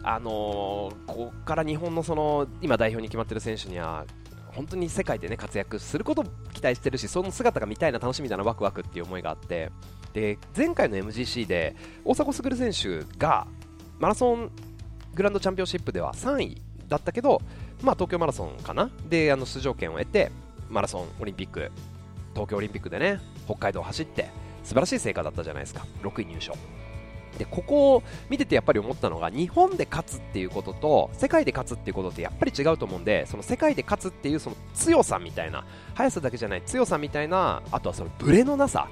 [0.05, 4.07] あのー、ここから日本のその今代表に決まってる選手には
[4.47, 9.71] 本当に世界でね活躍することを期待してるしその姿が見たいな楽しみだなワクワクっていう思いがあって
[10.15, 13.47] で前回の MGC で大迫傑選手が
[13.99, 14.51] マラソン
[15.15, 17.43] グランドチャンピオンシップでは3位だったけど、
[17.83, 18.91] まあ、東京マラソンかな？
[19.09, 20.31] であの出場権を得て
[20.69, 21.71] マラソンオリンピック
[22.35, 24.29] 東京オリンピックでね北海道を走って
[24.63, 25.87] 素晴らしい成果だったじゃないですか。
[26.03, 26.55] 6位入賞。
[27.39, 38.89] でここを見ててやっぱり思ったのが日本で勝つっていうことと世界で勝つっていうことってやっぱり違うと思うんでその世界で勝つっていうその強さみたいな速さだけじゃない強さみたいなあとはそのブレのなさ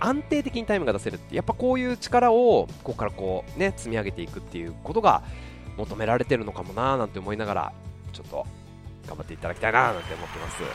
[0.00, 5.22] 安定的にタイムが出せるってやっぱこういう力をここからこうね積み上げていくっていうことが
[5.76, 7.72] 求められてるのかもなーなんて思いながら
[8.12, 8.46] ちょっと
[9.06, 10.68] 頑張っていただきたいななんて思ってます、ね、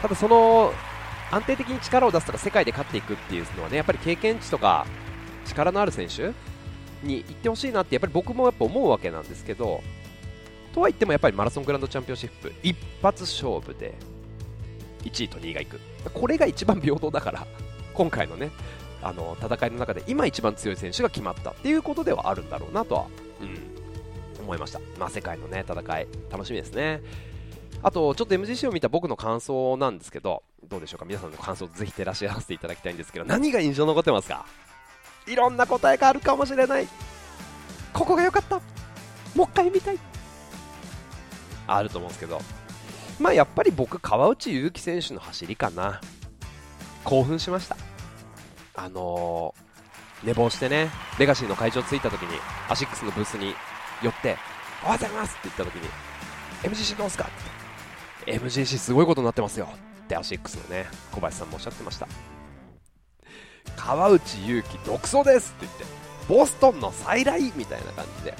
[0.00, 0.72] ただその
[1.30, 4.86] 安定的に力を出すとか世界で勝っていくっていうのはねやっぱり経験値とか
[5.46, 6.32] 力のある選手
[7.06, 9.82] に行ってほしいなってやっぱり僕もやっぱ思うわけなんですけど
[10.74, 13.94] とは言ってもやっぱりマラソングランドチャンピオンシップ一発勝負で
[15.04, 15.80] 1位と2位がいく。
[16.14, 17.46] これが一番平等だから
[17.94, 18.50] 今回のね
[19.02, 23.06] あの戦いの中で今一番強い選手が決まったっていうことではあるんだろうなとは、
[23.40, 27.02] うん、思いました、まあ、世界の、ね、戦い楽しみですね。
[27.82, 31.04] あとちょっと MGC を見た僕の感想なんですけどどうでしょうか？
[31.04, 34.46] 皆さんの感想をぜひ照らし合わせていただきたいんですけど何が印象残ってますか？
[35.26, 36.86] いろんな答えがあるかもしれない。
[37.92, 38.60] ここが良かった。
[39.34, 39.98] もう一回見たい。
[41.66, 42.40] あると思うんですけど
[43.20, 46.00] まあやっぱり僕川内優輝選手の走りかな。
[47.04, 47.76] 興奮しました。
[48.74, 53.54] あのー、寝坊してねレガシーの会場着いた時にアシックスのブースに
[54.02, 54.36] 寄って
[54.82, 55.88] おはようございますって言った時に
[56.62, 57.24] MGC どうすか？
[57.24, 59.68] って MGC すごいことになってますよ。
[60.04, 62.06] ってアシックスのね小林さんもおっしゃってました。
[63.76, 65.84] 川内優輝独走ですって言って
[66.28, 68.34] ボストンの再来みたいな感じで、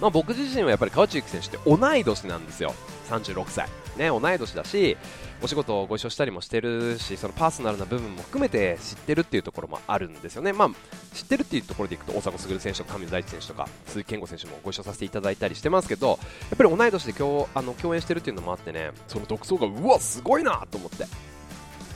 [0.00, 2.74] まあ、僕自身はやっぱり川内優輝選手って同い年なんですよ。
[3.08, 3.68] 36歳。
[3.96, 4.96] ね同い年だし
[5.42, 10.70] お仕事をご一緒したりもしてるしそのパーソナルな部分も含めて知ってるっていうところもあるんですよね、まあ、
[11.14, 16.14] 知ってるっていうところでいくと大迫傑選手とか上水大地選手とか鈴木健吾選手もご一緒させていただいたりしてますけどや
[16.54, 21.06] っぱり同い年で共あの共演してるっていうのもあってねその独走がうわすごいなと思って。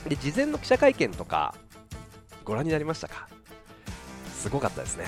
[0.09, 1.55] で事前の記者会見とか
[2.43, 3.27] ご覧になりましたか？
[4.35, 5.05] すごかったですね。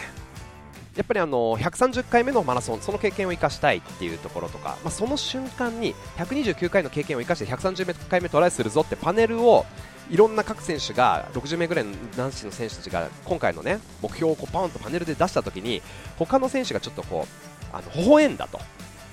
[0.97, 9.65] やっぱりあの130回目のマラソンその経験を生かしたいっていうところとか、まあ、その瞬間に129回の経験を生かして130回目トライするぞってパネルを
[10.10, 15.83] いろんな各選手が60名ぐらいの男子の選手たちが今回のね目標をこうパンとパネルで出した時に
[16.17, 18.60] 他の選手がちょっとこうあの微笑んだと。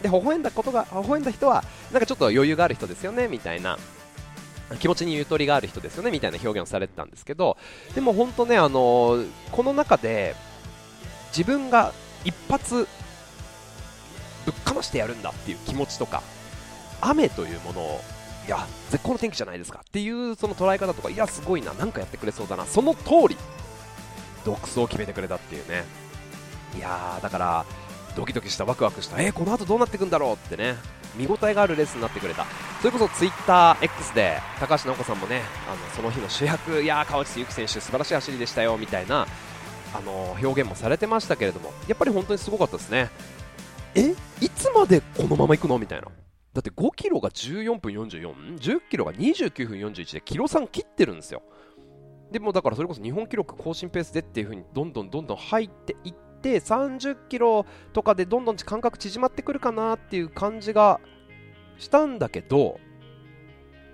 [0.03, 3.79] で微笑んだことが微笑んだ人はなんかちょっと余裕がある人ですよねみたいな
[4.79, 7.57] 気持ちにゆとりがある人ですよねみたいな表現をされてたんですけど
[7.95, 10.35] でも本当ねあのこの中で
[11.37, 11.93] 自分が
[12.25, 12.87] 一発
[14.47, 16.23] ぶっかましてやるんだっていう気持ちとか
[17.01, 18.01] 雨というものを
[18.47, 23.37] いや絶好の天気じゃないですかっていうその捉え方とかいやすごいななんかやってくれそうだなその通り
[24.45, 25.85] 独走を決めてくれたっていうね。
[26.77, 27.65] いやーだから
[28.17, 30.77] ドキドキしたワクワクしたえー、この後どうなっていくんだろうってね
[31.17, 32.45] 見応えがあるレースになってくれた。
[32.81, 39.27] それこそツイッター X で高橋尚子さんもねあのその日の主役いやー川内優輝選手素晴らしい走りでしたよみたいな
[39.95, 43.11] あの表現もされてましたけれどもやっぱり本当にすごかったですね
[43.95, 44.11] え？
[44.41, 45.79] いつまでこのまま行くの？
[45.79, 46.09] みたいな
[46.53, 51.43] だって5キロが14分44、10キロが29分41でキロ3切ってるんですよ。
[52.31, 61.01] でもだからそれこそ日本記録更新ペースでっていう風にどんどんどんどん入っていって30キロとかでどんどん間隔縮まってくるかなっていう感じが
[61.79, 62.81] したんだけど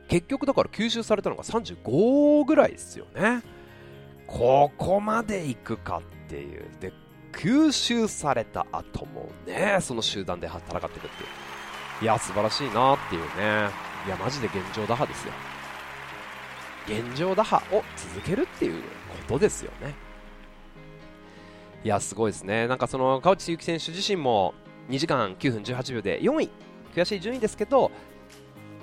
[0.09, 3.43] 結局だから吸収されたのが35ぐらいですよね。
[4.31, 6.65] ここまで行くかっていう。
[6.81, 6.93] で、
[7.33, 11.27] 吸収された後もね、その集団で戦っていくってい
[12.01, 12.03] う。
[12.03, 13.71] いや、素晴らしいなっていうね。
[14.07, 15.33] いや、マジで現状打破ですよ。
[16.87, 19.95] 現状打破を続けるっていうことですよね。
[21.85, 22.69] いや、すごいですね。
[22.69, 24.55] なんかその、川内優輝選手自身も
[24.89, 26.51] 2時間9分18秒で4位。
[26.95, 27.91] 悔しい順位ですけど、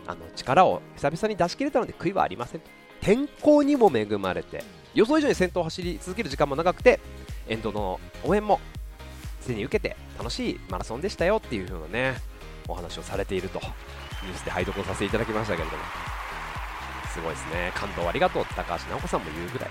[0.05, 2.61] あの、力を久々に出し切れたので悔いはありません。
[3.01, 4.63] 天候にも恵まれて、
[4.97, 6.99] 予想以上に先頭を走り続ける時間も長くて
[7.47, 8.59] エンドの応援も
[9.41, 12.15] すでに受けて楽しいマラソンでしたよっていう風なね
[12.67, 15.83] お話をされているとニュースで拝読をさせていただきましたけれども。
[17.13, 17.71] すごいですね。
[17.73, 19.69] 感動ありがとうって高橋尚子さんも言うぐらい。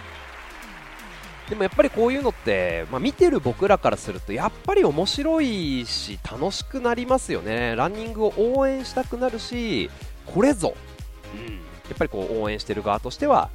[1.49, 7.77] でもやっぱりこういうのって、まあ、見てる僕らからするとやっぱり面白いし楽しくなりますよね。
[7.77, 9.91] ランニングを応援したくなるし
[10.25, 10.75] これぞ、
[11.35, 11.61] うん、や
[11.95, 13.51] っぱりこう応援してる側としては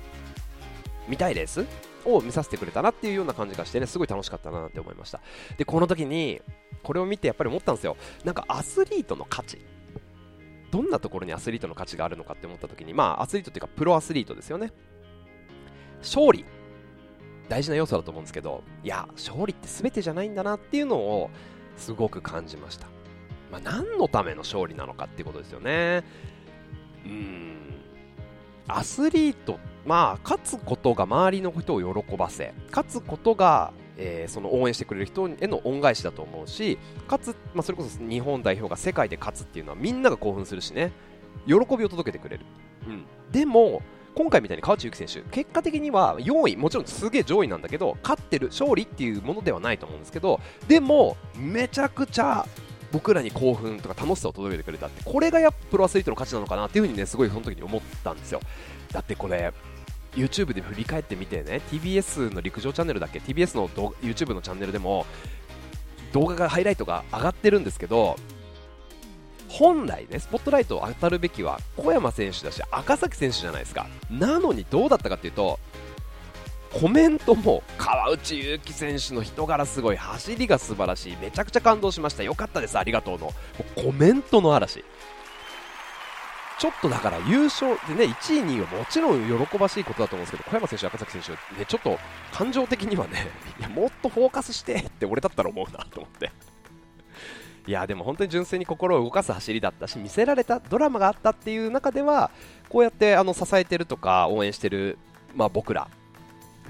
[1.11, 1.65] 見たいレース
[2.05, 5.19] を見させてくれたなっていうような感じがしてね、すごい楽しかったなって思いました。
[5.57, 6.41] で、この時に、
[6.83, 7.97] これを見てやっぱり思ったんですよ。
[8.23, 9.59] なんかアスリートの価値。
[10.71, 14.71] どんなところにアスリートの価値があるのかって思った時に、まあ、アスリートっていうか、プロアスリートですよね。
[15.99, 16.45] 勝利。
[17.49, 21.29] 大事な要素だと思うんですけど、いや、勝利って全てじゃないんだなっていうのを、
[21.75, 22.87] すごく感じました。
[23.51, 26.05] まあ、何のための勝利なのかっていうことですよね。
[27.05, 27.80] うん。
[28.67, 40.91] アスリートまあ、勝つことが周りの人を喜ばせ、勝つことが、えー、その応援してくれる人への恩返しだと思うし、かつ、まあ、それこそ日本代表が世界で勝つっていうのはみんなが興奮するしね、
[41.47, 42.45] 喜びを届けてくれる。
[42.87, 43.81] うん、でも、
[44.13, 52.45] 今回みたいに川内優輝選手、結果的には4位、もちろんすげえ上位なんだけど、勝ってる、勝利っていうものではないと思うんですけど、でも、めちゃくちゃ
[52.91, 58.41] 僕らに興奮とか楽しさを届けてくれたって、これがやっぱプロアスリートの価値なのかなっていうふうにね、すごいその時に思ったんですよ。
[58.91, 59.53] だってこれ、
[60.15, 65.05] YouTube で振り返ってみてね TBS の陸上チャンネルだっけ？TBS の YouTube のチャンネルでも
[66.11, 68.17] 動画がハイライトが上がってるんですけど
[69.47, 75.59] 本来ねスポットライトを当たるべきは小山選手だし赤崎選手じゃないですかなのにどうだったかっていうと
[76.73, 81.17] コメントも川内優輝選手の人柄すごい走りが素晴らしい。
[81.17, 82.23] めちゃくちゃ感動しました。
[82.23, 82.77] よかったです。
[82.79, 83.33] ありがとうの。
[83.75, 84.83] コメントの嵐。
[86.59, 91.97] ちょっとだから優勝でね、1位、2位はもちろん喜ばしいことだと思うんですけど、小山選手、赤崎選手、ね、ちょっと
[92.31, 93.27] 感情的にはね、
[93.59, 96.31] いやもっとフォーカスしてって俺だったら思うなと思って。
[97.67, 102.31] いやでも本当に純粋に心を動かす走りだったし見せられたドラマがあったっていう中では
[102.69, 104.97] こうやってあの支えてるとか応援してる、
[105.35, 105.87] まあ、僕ら。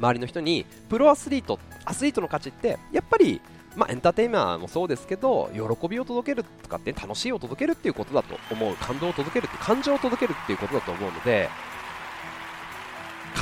[0.02, 3.42] 周りの人にプロアスリートアスリートの価値ってやっぱり
[3.74, 11.48] まあ、エンターテインマーもそうですけど喜びを届けるとかって楽しいを届けるっていうことだと思う感動を届けるって感情を届けるっていうことだと思うので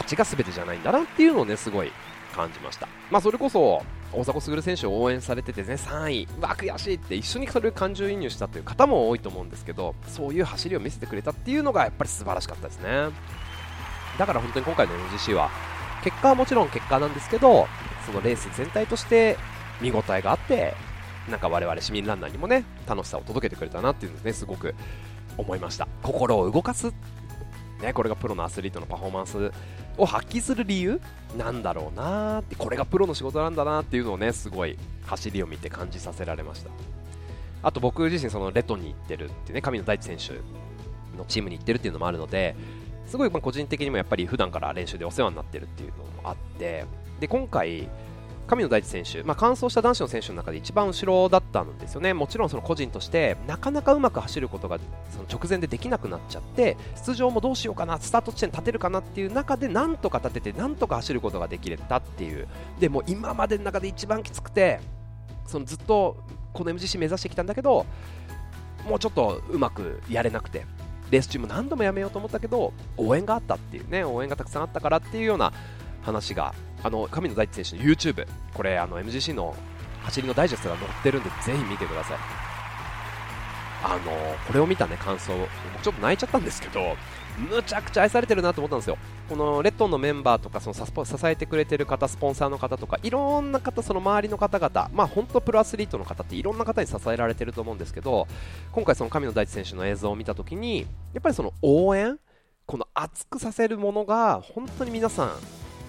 [0.10, 1.92] ちが全てじゃないんだなっていうのをねすごい
[2.36, 13.10] 感じました、まあ、それこそ大迫傑選手を応援されててね3位、うわ悔しいって一緒にそれを感情移入したという方も多いと思うんですけどそういう走りを見せてくれたっていうのがやっぱり素晴らしかったですね。
[14.18, 15.50] だから本当に今回の MGC は
[16.04, 17.68] 結果はもちろん結果なんですけど
[18.06, 19.38] そのレース全体として
[19.82, 20.74] 見応えがあって
[21.30, 24.74] なんか我々市民ランナーにもね楽しさを届けてくれたなっていうのねすごく
[25.38, 25.88] 思いました。
[26.02, 26.92] 心を動かす、
[27.82, 29.52] ね、これがプロのアスリートのパフォーマンス
[29.98, 31.00] を発揮する理由
[31.38, 36.72] なんだろうなってこれがプロの仕事なんだなっていうのをねすごい走りを見て感じさせられました。
[37.62, 40.34] あと僕自身そのレトに行ってるってね神野大地選手
[41.18, 42.56] のチームに行ってるっていうのもあるので
[43.10, 46.86] すごいま個人的にもやっぱり普段から練習でお世話になってるっていうのもあって
[47.20, 47.90] で今回
[48.48, 54.80] 神野大地選手、まあ、完走した男子の選手の中で一番後ろだったんですよね、もちろんその個人としてなかなかうまく走ることが
[55.12, 62.48] その直前でできなくなっちゃって出場もどうしようかな、スタート地点立てるかなっていう中でなんとか立ててなんとか走ることができれたっていう。
[62.80, 64.80] でも今までの中で一番きつくて
[65.46, 66.18] そのずっと
[66.52, 67.86] この MGC 目指してきたんだけど
[68.88, 70.66] もうちょっとうまくやれなくて。
[71.12, 75.54] レース中も何度もやめようと思ったけど応援があったっていうね応援がたくさんあったからっていうような
[76.04, 79.56] 話があの神野大地選手の YouTube これあの MGC の
[80.04, 82.18] 走りのダイジェストが載ってるんでぜひ見てください。
[83.82, 84.12] あの
[84.46, 85.34] これを見たね感想
[85.74, 86.98] 僕ちょっと泣いちゃったんですけど
[87.40, 88.98] むちゃくちゃ愛されてるなと思ったんですよ。
[89.30, 98.28] このレッドンのメンバーとかその支えてくれてる方スポンサーの方とかいろんな方その周りの方々まあ本当プロアスリートの方っていろんな方に支えられてると思うんですけど
[98.72, 100.82] 今回その神野大地選手の映像を見た時に
[101.14, 102.18] やっぱりその応援
[102.66, 105.32] この熱くさせるものが本当に皆さん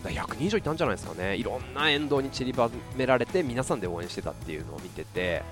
[0.09, 5.43] 100人以上いたんじゃないですかね、いろんな沿道に散りばめられて皆さんで応援してたっていうのを見てて、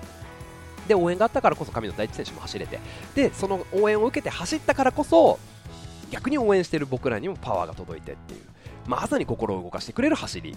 [0.87, 2.79] で応援があったからこそ神野大地選手も走れて、
[3.13, 5.37] でその応援を受けて走ったからこそ、
[6.09, 8.41] 逆に応援している僕らにもパワーが届いてっていう、
[8.87, 10.55] まさに心を動かしてくれる走り。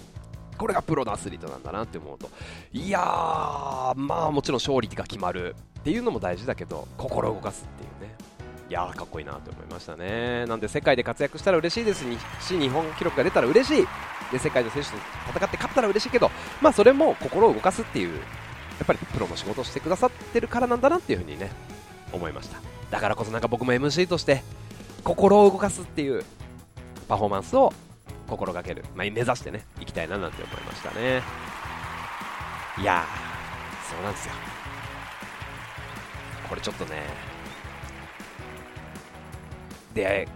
[0.58, 2.30] これがプロのアスリートなんだなって思うと。
[2.72, 8.14] いやーまあもちろん勝利が決まるっていうのも大事だけど心を動かすっていうね。
[8.68, 10.46] いやーかっこいいなと思いましたね。
[10.46, 12.04] なんで世界で活躍したら嬉しいです。
[12.40, 13.86] し日本記録が出たら嬉しい。
[14.30, 14.96] で世界の選手と
[15.36, 18.22] 戦って勝ったら嬉しいけどまあそれも心を動かすっていうや
[18.84, 21.50] っぱりプロの仕事をしてくださってるからなんだなっていう風にね
[22.12, 22.58] 思いました。
[22.90, 24.42] だからこそなんか僕も MC として
[25.04, 26.24] 心を動かすっていう
[27.08, 27.72] パフォーマンスを
[28.28, 31.22] 心がける、まあ、目指してねいきたいななんて思いましたね。
[32.78, 34.34] いやーそうなんですよ。
[36.48, 37.02] これちょっとね
[39.94, 40.26] 出会い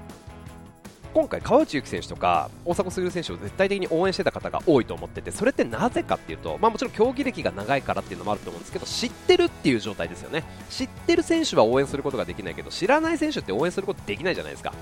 [1.17, 10.45] 今回、川内優輝選手とか大迫傑選手を絶対的に応援してた方が多いと思っててそれってなぜかっていうと、まあ、もちろん競技歴が長いからっていうのもあると思うんですけど知ってるっていう状態ですよね。
[10.69, 14.75] 知ってる選手は応援することができないけど知らない選手って応援することできないじゃないですか。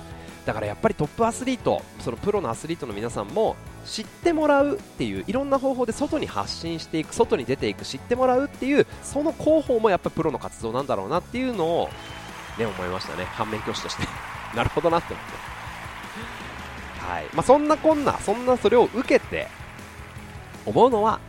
[0.45, 11.89] だからやっぱりトップアスリートそのプロのアスリートの皆さんも知ってもらうっていういろんな方法で外に発信していく外に出ていく知ってもらうっていうその広報もやっぱりプロの活動なんだろうなっていうのを
[12.59, 13.23] ね思いましたね。
[13.23, 14.03] 反面教師として。
[14.53, 15.54] なるほどなって思って。
[17.05, 19.47] はいまあ、そんなこんな、そんなそれを受けて
[20.65, 21.19] 思うのは、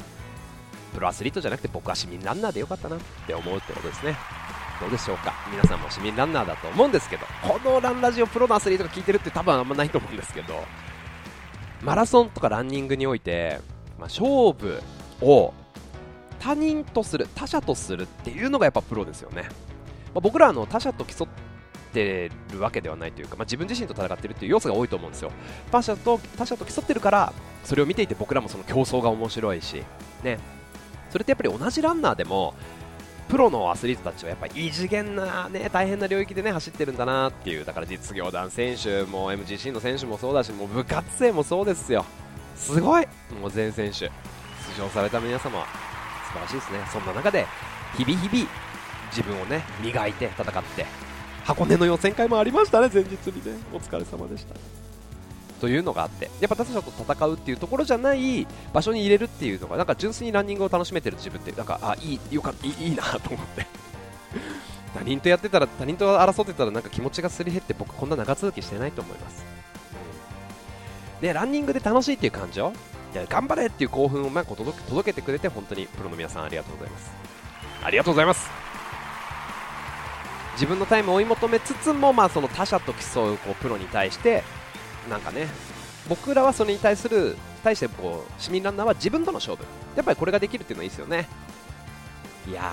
[0.94, 4.16] プロアスリートじゃなくて僕は市民ランナーでよかったなって思うってことですね。
[4.80, 10.54] どうでしょうか皆さんも市民ランナーだと思うんですけど、このランラジオプロのアスリートが聞いてるって多分あんまないと思うんですけど、
[11.82, 13.60] マラソンとかランニングにおいて、
[13.98, 14.82] まあ、勝負
[15.20, 15.52] を
[16.38, 19.42] 他人とする、他者とするっていうのがやっぱプロですよね。
[20.14, 21.28] まあ、僕らの他者と競っ
[21.86, 25.32] てるわけではないというか、まあ、自分自身と戦ってるっていう要素が多いと思うんですよ。
[25.70, 27.32] 他者と他者と競ってるから
[27.64, 29.82] それを見ていて僕らもその競争が面白いし、
[30.22, 30.38] ね、
[31.10, 32.54] それってやっぱり同じランナーでも
[33.28, 42.04] プロのアスリートたちはやっぱ異次元な、ね、大変な領域で、ね、走ってるんだなっていうだから実業団選手も MGC の選手もそうだしもう部活生もそうですよ。
[42.56, 43.06] すごい！
[43.40, 44.10] もう全選手出
[44.80, 45.64] 場された皆様
[46.26, 46.78] 素晴らしいですね。
[46.92, 47.46] そんな中で
[47.96, 48.48] 日々日々
[49.10, 50.86] 自分をね磨いて戦って
[51.46, 54.54] 箱根の予選会もありましたね、前日にね、お疲れ様でした。
[55.60, 63.64] というのがあって、やっぱ他者と戦うっていうところじゃない場所に入れるっていうのが、なんか純粋にランニングを楽しめてる自分って、なんか、あ、いい、よかった、いいなと思って
[64.92, 69.44] 他人とやってたら、他人と争ってたら、なんか気持ちがすり減って、僕、こんな長続きしてないと思います。
[71.20, 72.72] で、ランニングで楽しいっていう感情、
[73.28, 77.10] 頑張れっていう興奮をまあ届けてくれて、本当にプロの皆さんありがとうございます。
[77.84, 78.65] ありがとうございます。
[80.56, 84.42] 自分のタイムを追い求めつつも、まあ、その他者と競うこうプロに対して
[85.08, 85.46] なんかね
[86.08, 89.64] 僕らはそれに対する対してこう市民ランナーは自分との勝負。
[89.96, 91.28] やっぱりこれができるっていうのはいいですよね。
[92.48, 92.72] いや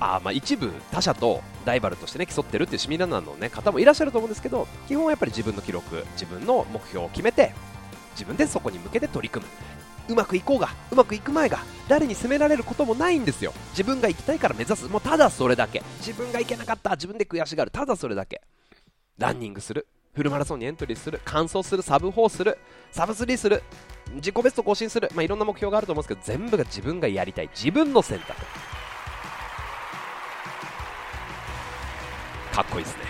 [0.00, 7.54] あまあ一部他者とライバルとしてね競ってるっていう市民ランナーの、ね、方もいらっしゃると思うんですけど基本はやっぱり自分の記録自分の目標を決めて
[8.12, 9.50] 自分でそこに向けて取り組む。
[10.08, 13.52] うまくいこうがうまくいく前が誰に責められることもないんですよ。
[13.70, 14.86] 自分が行きたいから目指す。
[14.88, 15.82] もうただそれだけ。
[15.98, 16.90] 自分が行けなかった。
[16.90, 17.70] 自分で悔しがる。
[17.70, 18.42] ただそれだけ。
[19.18, 19.86] ランニングする。
[20.14, 21.20] フルマラソンにエントリーする。
[21.24, 21.82] 完走する。
[21.82, 22.58] サブ4する。
[22.92, 23.62] サブ3する。
[24.14, 27.48] 自己ベスト更新する、まあ、いろんな目標があると思うんですけど全部が自分がやりたい。
[27.54, 28.34] 自分の選択。
[32.52, 33.02] かっこいいですね。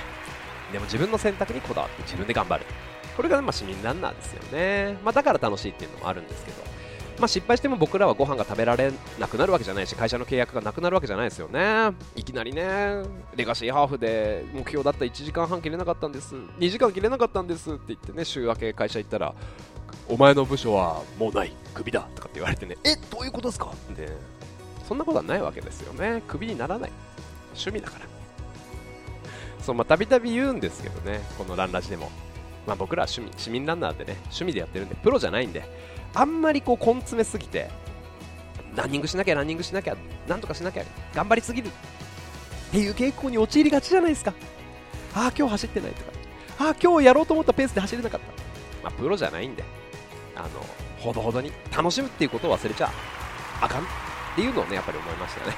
[0.72, 2.64] でも自分の選択にこだわって自分で頑張る。
[3.16, 6.62] これがまあ市民ランナーですよね、まあ、だから楽しいっていうのもあるんですけど、
[7.18, 11.92] まあ、失敗しても僕らはご飯が食べられなくなるわけじゃないし会社の契約がなくなるわけじゃないですよね。
[12.16, 13.02] いきなりね
[13.36, 16.34] レガシーハーフで目標だった1時間半切れなかったんです。
[16.34, 17.72] 2時間切れなかったんです。
[17.72, 19.34] って言ってね週明け会社行ったら
[20.08, 21.52] お前の部署はもうない。
[21.72, 22.08] クビだ。
[22.16, 23.70] とかって言われてねえどういうことですか？
[23.96, 24.08] で
[24.88, 26.22] そんなことはないわけですよね。
[26.26, 26.92] クビにならない。
[27.52, 28.06] 趣味だから。
[29.62, 32.10] そうまあたびたび言うんですけどねこのランラジでも。
[32.66, 35.62] まあ、僕らは趣味市民ランナーでね趣味でやってるんでプロじゃないんで
[36.14, 37.68] あんまりこう根詰めすぎて
[38.74, 39.96] ランニングしなきゃランニングしなきゃ
[40.26, 40.84] なんとかしなきゃ
[41.14, 41.70] 頑張りすぎるっ
[42.70, 44.34] ていう傾向に陥りがちじゃないですか。
[45.14, 46.12] ああ今日走ってないとか。
[46.58, 48.26] ああ今日やろうと思ったペースで走れなかった。
[48.82, 49.62] まあプロじゃないんで
[50.34, 50.48] あの
[50.98, 52.90] ほどほどに楽しむっていうことを忘れちゃ
[53.60, 53.82] あかん。
[53.82, 53.86] っ
[54.34, 55.54] ていうのをねやっぱり思いましたね。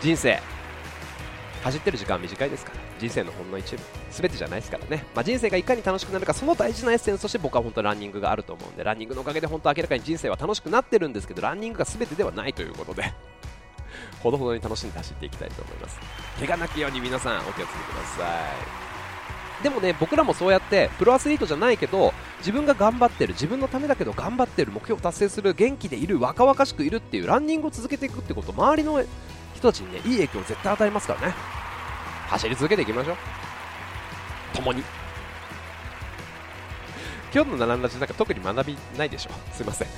[0.00, 0.40] 人生
[1.64, 2.85] 走ってる時間短いですから。
[2.98, 13.12] 人生のほんの一部全てじゃないですからね、まあ、人生がいかに楽しくなるかその大事なエッセンスとして僕は本当ランニングがあると思うんでランニングのおかげで本当明らかに人生は楽しくなってるんですけどランニングが全てではないということで
[14.22, 15.98] ほどほどに楽しんで走っていきたいと思います。
[16.38, 17.66] 怪我なきように皆さんお気をつけくだ
[18.18, 18.24] さ
[18.82, 19.62] い。
[19.62, 29.02] でもね僕らもそうやってプロアスリートじゃないけど自分が頑張ってる自分のためだけど頑張ってる目標を達成する元気でいる若々しくいるっていうランニングを続けていくってこと周りの
[29.54, 31.65] 人たちにねいい影響を絶対与えますからね。
[32.28, 33.16] 走り続けていきましょう。
[34.54, 34.82] 共に。
[37.34, 39.30] 今日の並んだ字なんか特に学びないでしょ。
[39.52, 39.88] すいません。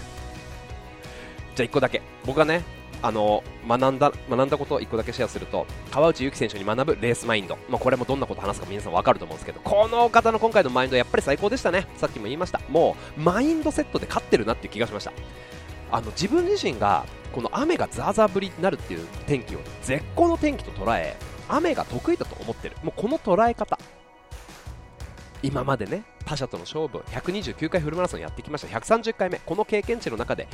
[1.55, 2.03] じゃあ1個だけ。
[2.24, 2.62] 僕がね
[3.01, 11.87] あの学んだ学んだことを1個だけシェアすると川内優輝選手に学ぶレースマインド、まあ、これもどんなこと話すか皆さん分かると思うんですけどこの方の今回のマインドやっぱり最高でしたね。
[11.97, 12.61] さっきも言いました。
[12.68, 15.12] もうマインドセットで勝ってるなっていう気がしました。
[15.91, 21.16] あの自分自身がこの雨がザーザー降りになるっていう天気を絶好の天気と捉え
[21.49, 22.77] 雨が得意だと思ってる。
[22.83, 23.79] もうこの捉え方。
[25.43, 28.79] 今までね他者との勝負129回フルマラソンやってきました。
[28.79, 29.39] 130回目。
[29.39, 30.49] この経験値の中で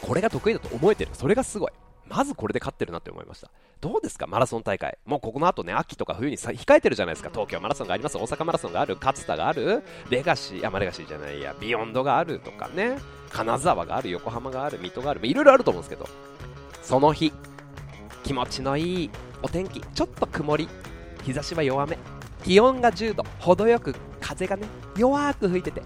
[0.00, 1.10] これが得意だと思えてる。
[1.14, 1.70] それがすごい。
[2.06, 3.50] まずこれで勝ってるなって思いました。
[3.80, 4.26] どうですか？
[4.26, 4.98] マラソン大会。
[5.06, 7.30] もうここの後ね秋とか冬にさ控えてるじゃないですか。
[7.30, 8.18] 東京マラソンがあります。
[8.18, 8.96] 大阪マラソンがある。
[8.96, 9.82] 勝田がある。
[10.10, 11.54] レガシーあま、レガシーじゃないや。
[11.60, 12.98] ビヨンドがあるとかね。
[13.30, 14.10] 金沢がある。
[14.10, 14.78] 横浜がある。
[14.80, 15.26] 水戸がある。
[15.26, 16.08] いろいろあると思うんですけど。
[16.82, 17.32] その日
[18.22, 19.10] 気持ちのいい
[19.44, 20.68] お天気ちょっと曇り
[21.22, 21.98] 日差しは弱め
[22.42, 24.66] 気温が10度程よく風がね
[24.96, 25.82] 弱く吹いてて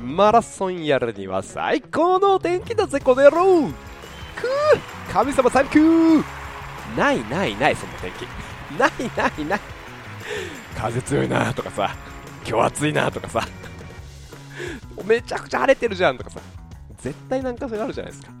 [0.00, 3.62] マラソンやるには最高のお天気だぜこの野郎。
[3.62, 6.24] くー神様サンキュー。
[6.96, 8.22] ないないないそんな天気。
[8.78, 9.60] ないないない。
[10.76, 11.94] 風強いなとかさ
[12.48, 13.46] 今日暑いなとかさ。
[15.04, 16.40] めちゃくちゃ晴れてるじゃんとかさ。
[16.98, 18.32] 絶対なんかそれあるじゃないですか。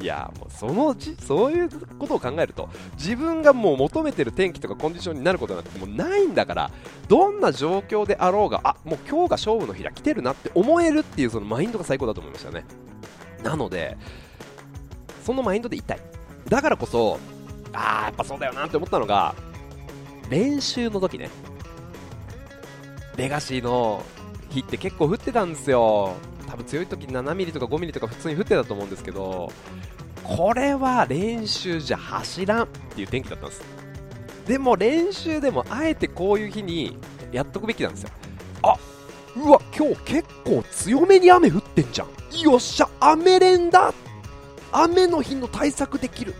[0.00, 6.70] いやもうそのじそういうことを考えると自分がもう求めてる天気とかコンディションになることなんてもうないんだから
[7.08, 12.64] どんな状況であろうがあもう今日が勝負の日だ来てるなって思えるっていうそのマインドが最高だと思いましたね。
[13.42, 13.98] なので
[15.24, 16.00] そのマインドでいたい。
[16.48, 17.18] だからこそ
[17.74, 19.34] ああやっぱそうだよなって思ったのが
[20.30, 21.28] 練習の時ね。
[23.16, 24.02] レガシーの
[24.48, 26.14] 日って結構降ってたんですよ。
[26.50, 29.52] 多分強い時7ミリとか5ミリとか普通に降ってたと思うんですけど
[30.24, 33.62] これは練習じゃ走らんっていう天気だったんです。
[34.46, 36.98] でも練習でもあえてこういう日に
[37.30, 38.10] やっとくべきなんですよ。
[38.62, 38.74] あ
[39.36, 42.40] うわ今日結構強めに雨降ってんじゃん。
[42.40, 43.94] よっしゃ雨連だ
[44.72, 46.34] 雨の日の対策できる。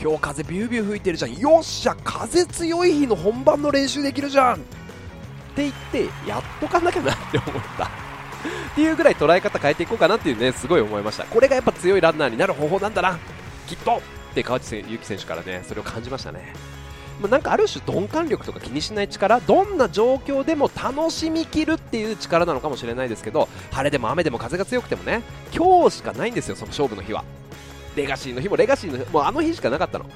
[0.00, 1.36] 今日風ビュービュー吹いてるじゃん。
[1.36, 4.54] よっしゃ風強い日の本番の練習できるじゃん。
[4.54, 4.58] っ
[5.54, 7.90] て言ってやっとかなきゃなって思った。
[8.78, 11.24] っていうぐらい捉え方変えていこうかなっていうねすごい思いました。
[11.24, 13.18] これがやっぱ強いランナーになる方法なんだな。
[13.66, 16.52] きっとって川内優輝選手からねそれを感じましたね。
[17.20, 25.22] まあ、なんかある種鈍感力とか気にしない力どんな状況でも楽しみきるっていう力なのかもしれないですけど晴れでも雨でも風が強くてもね
[25.52, 27.24] 今日しかないんですよその勝負の日は。
[27.96, 30.06] レガシーの日もレガシーの日もあの日しかなかったの。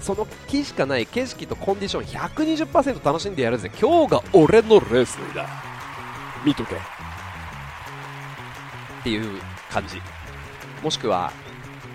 [0.00, 3.72] その日しかない景色とコンディション120%楽しんでやるぜ。
[3.80, 5.48] 今日が俺のレースだ。
[6.44, 6.93] 見とけ。
[9.04, 9.38] っていう
[9.70, 10.00] 感じ
[10.82, 11.30] もしくは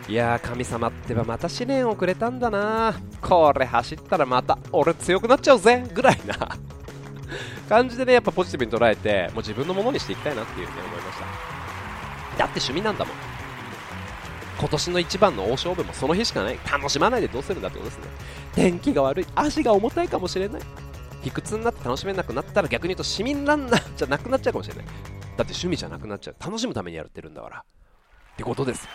[0.07, 6.55] いやー神様ってばまた試練をくれたんだなこれ走ったらまた俺強くなっちゃうぜぐらいな
[7.67, 11.25] 感じでね、やっぱポジティブに捉えて、もう自分のものにしていきたいなっていうふうに思いました。
[11.25, 13.15] だって趣味なんだもん。
[14.59, 16.59] 今年の一番の大勝負もその日しかない。
[16.69, 18.05] 楽しまないでどうするんだってことですね。
[18.55, 19.27] 天気が悪い。
[19.35, 20.61] 足が重たいかもしれない。
[21.21, 24.85] 卑屈になって楽しめなくなったら逆に言うと市民ランナーじゃなくなっちゃうかもしれない。
[25.39, 26.35] だって趣味じゃなくなっちゃう。
[26.37, 27.59] 楽しむためにやってるんだから。
[27.59, 28.89] ってことですよ。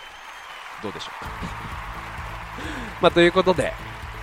[0.82, 1.30] どうでしょうか。
[3.01, 3.72] まあ、ということで、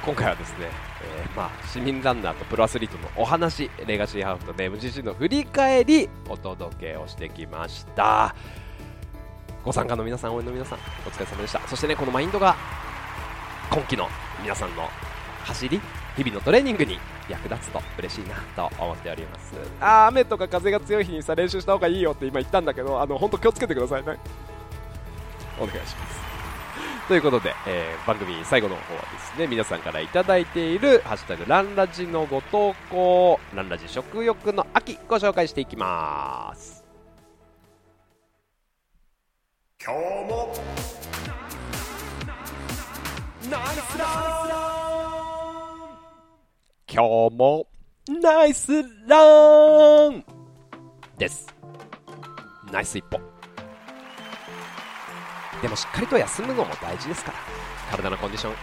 [0.06, 0.68] 今回はですね、
[1.02, 8.36] えー、まあ、市民ランナーとプロアスリートのお話、レガシーハーフと MGC の振り返り、お届けをしてきました。
[9.64, 11.68] ご参加の皆さん、応援の皆さん、お疲れ様でした。
[11.68, 12.56] そしてね、このマインドが、
[13.72, 14.08] 今季の
[14.44, 14.88] 皆さんの
[15.44, 15.82] 走り、
[16.16, 17.00] 日々のトレーニングに
[17.30, 19.54] 役立つと嬉しいなと思っております。
[19.80, 24.18] あ雨とか風が強い日にさ練習した方がいいよって今言ったんだけどあの本当気をつけてくださいね。
[25.60, 26.22] お願いします。
[27.08, 36.84] ということで、えー、番組最後の方はですね皆さんから頂いている「ハッシュタグランラジ」のご投稿ランラジ食欲の秋ご紹介していきます。
[39.84, 40.00] 今日
[40.30, 40.54] も。
[43.50, 44.71] ナイスラン
[46.94, 47.68] 今日も
[48.22, 50.26] ナイスラン。
[51.18, 51.48] です。
[52.70, 53.18] ナイス一歩。
[55.62, 57.38] でもしっかりと休むのも大事ですから。
[57.92, 58.54] 体のコンディション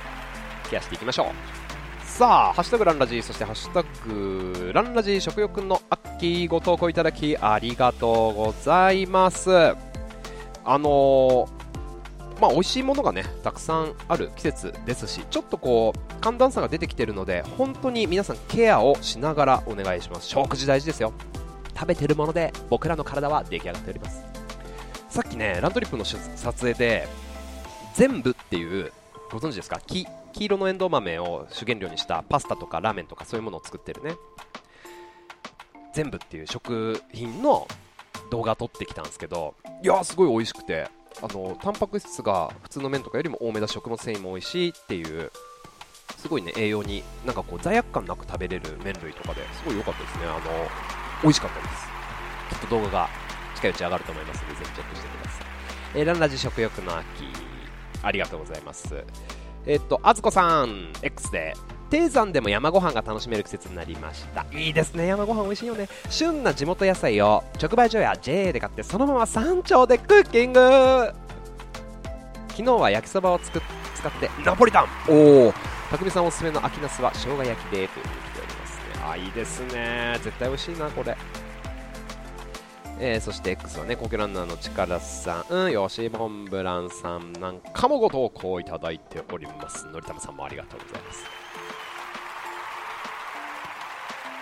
[0.68, 2.06] ケアしていきましょう。
[2.06, 9.50] さあ、ハッシュタグランラジそしてハッシュタグランラジ食欲の秋ご投稿いただきありがとうございます。
[9.50, 9.74] あ
[10.66, 11.57] のー、
[12.40, 20.28] まあ、美味しいものがねたくさんある季節ですしちょっとこう寒暖差が出てきてるので本当に皆さんケアをしながらお願いします。
[20.28, 21.12] 食事大事ですよ。
[21.74, 24.24] 食べてるもので僕らの体は出来上がっております。
[25.08, 26.18] さっきねラントリップの撮
[26.60, 27.08] 影で
[27.94, 28.92] 全部っていう
[29.32, 29.80] ご存知ですか？
[29.80, 34.14] 黄色のエンドウ豆を主原料にしたパスタとかラーメンとかそういうものを作ってるね。
[35.92, 37.66] 全部っていう食品の
[38.30, 40.88] 動画撮ってきたんですけどいやすごい美味しくて。
[41.22, 45.30] あのタンパク質が普通の麺とかよりも多めだし食物繊維も美味しいっていう
[46.16, 50.24] すごいね栄養になんかこう罪悪感なく食べれる麺類とかですごい良かったですね。
[50.24, 50.40] あの
[51.22, 51.88] 美味しかったです。
[52.50, 53.08] きっと動画が
[53.56, 55.46] 近いうち上がると思いますのでぜひチェックしてください、
[55.96, 57.04] えー、ランラジ食欲の秋
[58.02, 59.04] ありがとうございます。
[59.66, 61.54] えー、っとあずこさん X で。
[61.90, 64.44] 低山でも山ご飯が楽しめる季節になりました。
[64.52, 65.88] いいですね山ご飯美味しいよね。
[66.10, 70.60] 旬な地元野菜を直売所や JA で買ってそのまま山頂でクッキング。
[72.50, 73.62] 昨日は焼きそばをつく
[73.94, 74.86] 使ってナポリタン。
[75.08, 75.52] おお
[75.90, 78.84] 匠さんおすすめの秋ナスは生姜焼きでというふうに来ておりますね。
[79.10, 80.18] あいいですね。
[80.22, 81.16] 絶対美味しいなこれ。
[83.00, 89.86] えー、そして X はね、コケランナーの力さん、うん、吉モンブランさんなんかもご投稿いただいております。
[89.86, 91.37] のりたまさんもありがとうございます。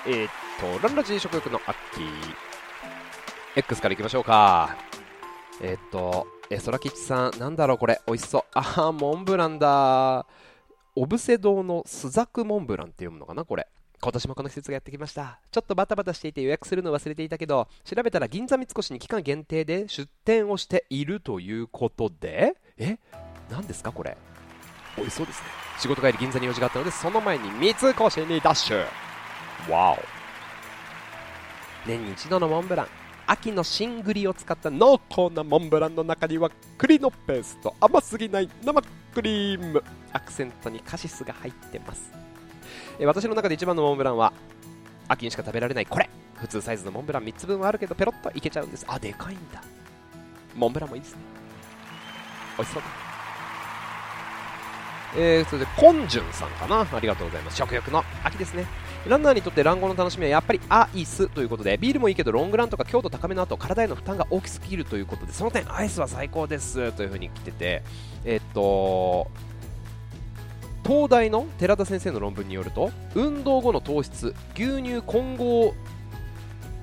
[0.09, 0.31] えー、っ
[0.81, 1.77] と、ランラジー食欲の秋。
[3.57, 4.77] X からいきましょうか。
[5.61, 8.43] えー、っと、え、そらきちさん、なんだろうこれ、美味しそう。
[8.55, 10.25] あー、モンブランだ。
[10.95, 13.67] オブセ堂のスザクモンブランって読むのかなこれ。
[14.01, 22.99] 今年もこの季節がやってきましたちょっとバタバタしていて予約するの忘れていたけど調べたら銀座三越に期間限定で出店をしているということでえ
[23.51, 24.19] 何ですかこれ
[24.99, 25.49] 美味しそうですね
[25.79, 27.87] 仕事帰り銀座に用事があったのでその前に三越
[28.25, 28.85] にダッシュ
[29.71, 29.99] わお
[31.89, 32.89] 年に一度のモンブラン。
[33.29, 37.75] 秋の新栗を使った濃厚なモンブランの中には栗のペースト。
[37.81, 38.83] 甘すぎない生
[39.15, 39.83] クリーム。
[40.13, 42.13] アクセントにカシスが入ってます。
[42.99, 44.33] え私の中で一番のモンブランは
[45.09, 48.85] 秋にしか食べられないこれ普通サイズのモンブラン3つ分はあるけどペロッといけちゃうんです。
[48.89, 49.63] あでかいんだ。
[50.55, 51.21] モンブランもいいですね。
[52.57, 52.83] 美味しそう。
[52.83, 52.89] だ
[55.19, 56.81] えー、それで、コンジュンさんかな。
[56.81, 57.57] ありがとうございます。
[57.57, 58.67] 食欲の秋ですね。
[59.09, 67.83] ランナーにとって卵黄の楽しみはやっぱりアイスということで、ビールもいいけど、ロングランとか強度高めの後、体への負担が大きすぎるということで、その点、アイスは最高ですというふうに来てて、
[68.25, 69.31] え、っと、
[70.87, 75.75] 東大の寺田先生の論文によると運動後の糖質牛乳混合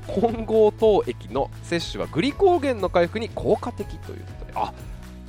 [0.07, 4.74] 混合糖液の摂取はグリコーゲンの回復に効果的ということであ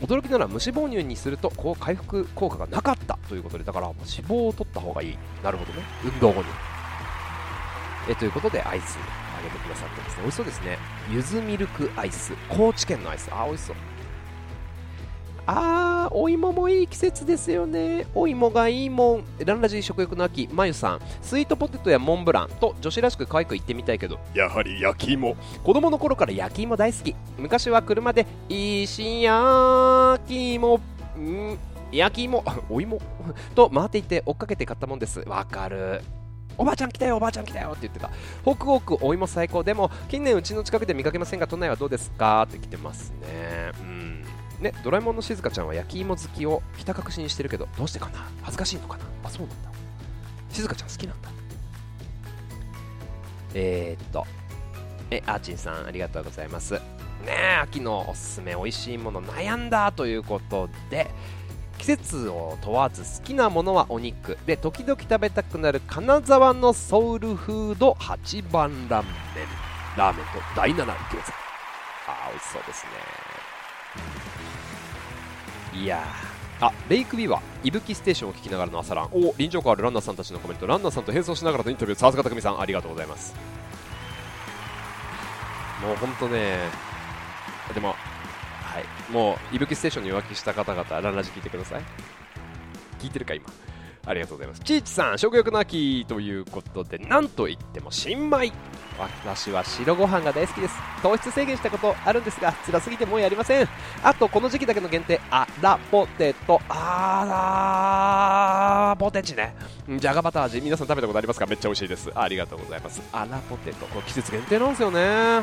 [0.01, 5.19] 驚きなら無脂肪乳にするとこう回復効果がなかったということでだから脂肪を取った方がいい。
[5.43, 5.85] なるほどね。
[6.05, 6.74] 運動後に。
[8.09, 8.99] えということでアイス
[9.39, 10.79] あげてくださってますね美味しそうですね
[11.11, 13.77] ゆずミルクアイス高知県のアイスあ美味しそう
[15.47, 18.07] あー、お芋もいい季節ですよね。
[18.15, 19.25] お芋がいいもん。
[19.45, 21.01] ランラジー食欲の秋、まゆさん。
[21.21, 25.37] スイートポテトやモンブランと女子らしく可愛く言ってみたいけど、やはり焼き芋。
[25.63, 27.15] 子供の頃から焼き芋大好き。
[27.39, 30.77] 昔は車で、石焼き芋、
[31.19, 31.59] ん
[31.93, 32.99] 焼き芋、 お芋
[33.55, 35.21] と回っていって追っかけて買ったもんです。
[35.27, 36.01] わかる。
[36.57, 38.11] おばあちゃん来たよおばあちゃん来たよって言ってた。
[38.45, 43.73] ホクホクお芋最高でも近年うちの近くで見かけませんが都内はどうですかって来てますね。
[43.81, 44.25] うん。
[44.61, 48.29] ねドラえもんのしずかちゃんは焼き芋好きをひた隠しにしてるけどどうしてかな。
[48.43, 49.05] 恥ずかしいのかな。
[49.25, 49.71] あそうなんだ。
[50.51, 51.31] しずかちゃん好きなんだ。
[53.55, 54.27] えー、っと。
[55.11, 56.75] えアーチンさんありがとうございます。
[56.75, 56.81] ね
[57.29, 61.11] え秋のおすすめおいしいもの悩んだということで
[61.79, 69.15] 季節を問わず好きなものはお肉で時々食べたくなる金沢のソウルフード8番ラーメン。
[69.97, 72.85] ラーメンと第7餃子あー美味しそうです
[75.75, 76.05] ねいや
[76.61, 79.09] あレイクビーは伊吹ステーションを聞きながらの朝ラン。
[79.13, 79.83] お臨場感ある。
[79.85, 83.35] ランナーさんたちのコメントランナーさんと並走しながらのインタビュー笹塚匠さんありがとうございます。
[85.83, 86.59] もう本当ね
[87.75, 87.95] でも
[88.75, 91.83] はいもう、いぶきステーションに浮気した方々、ランラジ聞いてください。
[92.99, 93.45] 聞いてるか、今。
[94.07, 94.61] ありがとうございます。
[94.63, 98.53] ちいちさん、食欲の秋ということで、なんといっても新米。
[98.99, 100.75] 私は白ご飯が大好きです。
[101.03, 103.69] 糖質制限したことあるんですが、辛すぎてもうやりません。
[104.03, 107.25] あと、この時期だけの限定、あらポテト、あ
[108.91, 109.55] らポテチね。
[109.89, 111.47] じゃがバター味、皆さん食べたことありますか？
[111.47, 112.11] めっちゃ美味しいです。
[112.15, 113.01] ありがとうございます。
[113.13, 115.43] あらポテト、これ季節限定なんですよね。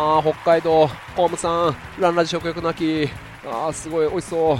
[0.00, 0.86] あ北海道、
[1.16, 3.08] ホームさん、ランラジ食欲の秋、
[3.44, 4.54] あすごい美味しそう。
[4.54, 4.58] う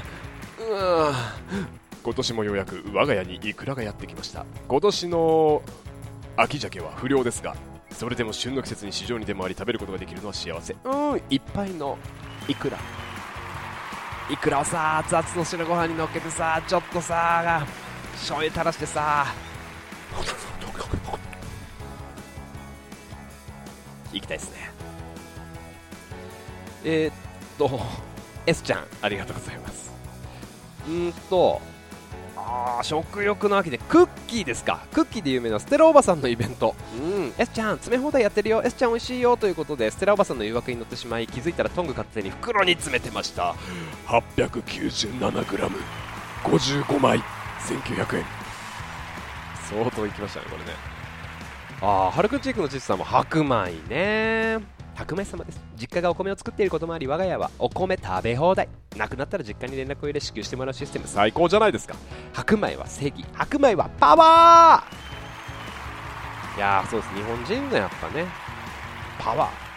[2.03, 4.45] 今年もようやく我が家にイクラがやってきました。
[4.67, 5.63] 今年の
[6.37, 7.55] 秋鮭は不良ですが、
[7.93, 10.75] それでも旬の季節に市場に出回り食べることができるのは幸せ。
[10.85, 11.97] うん、いっぱいの
[12.49, 12.77] イクラ。
[14.29, 17.65] イクラをさ、熱々の白ご飯にのっけてさ、ちょっとさ、
[18.15, 19.27] 醤油垂らしてさ、
[24.13, 24.68] 行きたいですね。
[26.85, 27.13] えー、っ
[27.59, 27.81] と、
[28.47, 29.91] S ちゃん、ありがとうございます。
[30.89, 31.61] うんと、
[32.37, 34.87] あ食欲の秋でクッキーですか。
[34.93, 36.75] クッキーで有名なステラおばさんのイベント。
[36.97, 37.33] うん。
[37.37, 38.63] S ちゃん詰め放題やってるよ。
[38.65, 39.37] S ちゃん美味しいよ。
[39.37, 43.55] ということでステラおばさんの誘惑に乗ってしまい気づいたらトング勝手に袋に詰めてました。
[44.07, 48.25] 897g55 枚1900円
[49.69, 50.71] 相当いきましたねこれね。
[51.81, 54.59] ああハルクチークの父さんも白米ね
[54.99, 55.61] 白米様です。
[55.77, 58.69] 実家がお米を作っていることもあり我が家はお米食べ放題。
[58.97, 61.95] なくなったら実家に連絡を入れ支給してもらうシステム最高じゃないですか。
[62.33, 63.25] 白米は正義。
[63.33, 66.57] 白米はパワー。
[66.57, 67.15] いやーそうです。
[67.15, 68.27] 日本人のやっぱね。
[69.21, 69.68] パワー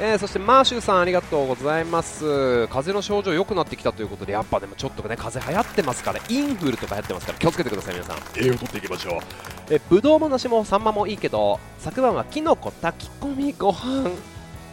[0.00, 2.68] えー、そしてマーシューさんありがとうございます。
[2.68, 8.16] 風邪の症状良くなってきたということでやっぱでもちょっとね風邪流行ってますからインフルとか流行ってますから気をつけてください皆さん。
[8.40, 9.20] 栄養とっていきましょう。
[9.70, 14.10] えぶどうも梨もサンマもいいけど昨晩はきのこ炊き込みご飯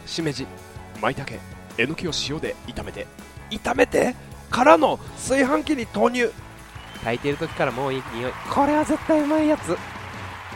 [0.06, 0.46] しめじ
[1.00, 1.32] 舞茸
[1.76, 3.08] えのきを塩で炒めて
[3.50, 4.14] 炒めて
[4.48, 6.32] からの炊飯器に投入。
[6.98, 8.32] 炊いている時からもういい匂い。
[8.48, 9.76] これは絶対うまいやつ。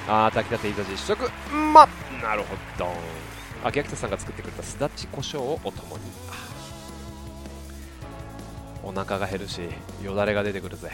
[0.09, 1.29] あー炊きたていざ実食。
[1.53, 1.89] ま
[2.23, 2.87] なるほど
[3.63, 6.03] あギャキタさんが作ってくれたすだち胡椒をお供に。
[8.83, 9.61] お腹が減るし
[10.03, 10.91] よだれが出てくるぜ。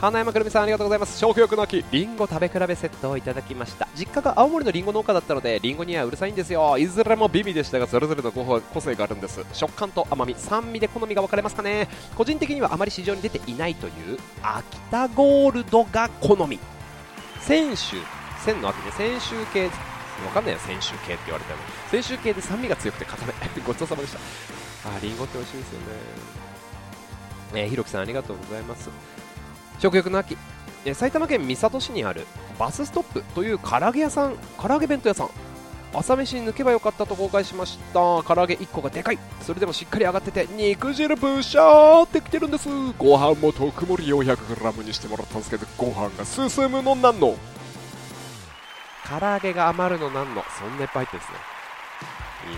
[0.00, 1.18] 花山くるみさんありがとうございます。
[1.18, 3.88] 食欲の秋りんご食べ比べセットをいただきました。
[3.96, 6.78] 実家が青森のりんご農家だったのでりんごにはうるさいんですよ。
[6.78, 9.44] いずれも美味でしたがそれぞれの個性があるんです。
[9.52, 11.88] 食感と甘み酸味で好みが分かれますかね。
[12.16, 16.60] 個人的にはあまり市場に出ていないという秋田ゴールドが好み。
[17.40, 17.96] 先週
[18.44, 19.70] 線の秋で先週系
[20.26, 21.58] わかんないよ、先週系って言われたの。
[21.90, 23.32] 先週系で酸味が強くて固め。
[23.66, 24.18] ごちそうさまでした。
[24.88, 25.86] あ、りんごって美味しいですよね。
[27.54, 28.90] え、ひろきさんありがとうございます。
[29.78, 30.36] 食欲の秋。
[30.92, 32.26] 埼玉県三郷市にある
[32.58, 35.30] バスストップという唐揚げ屋さん、唐揚げ弁当屋さん。
[35.94, 47.36] 朝飯に抜けばよかったと公開しました唐揚げ1個がでかいそれでもしっかり上がってて肉汁ブシャーってきてるんですご飯も特盛り 400g にしてもらったんですけどご飯が進むのなんの
[49.08, 51.38] 唐揚げが余るのなんのそんないっぱい入ってるんですね。
[52.50, 52.56] いい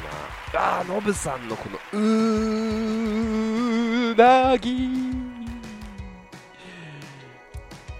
[0.55, 0.81] な。
[0.81, 4.89] あノブさんのこのうーなぎ。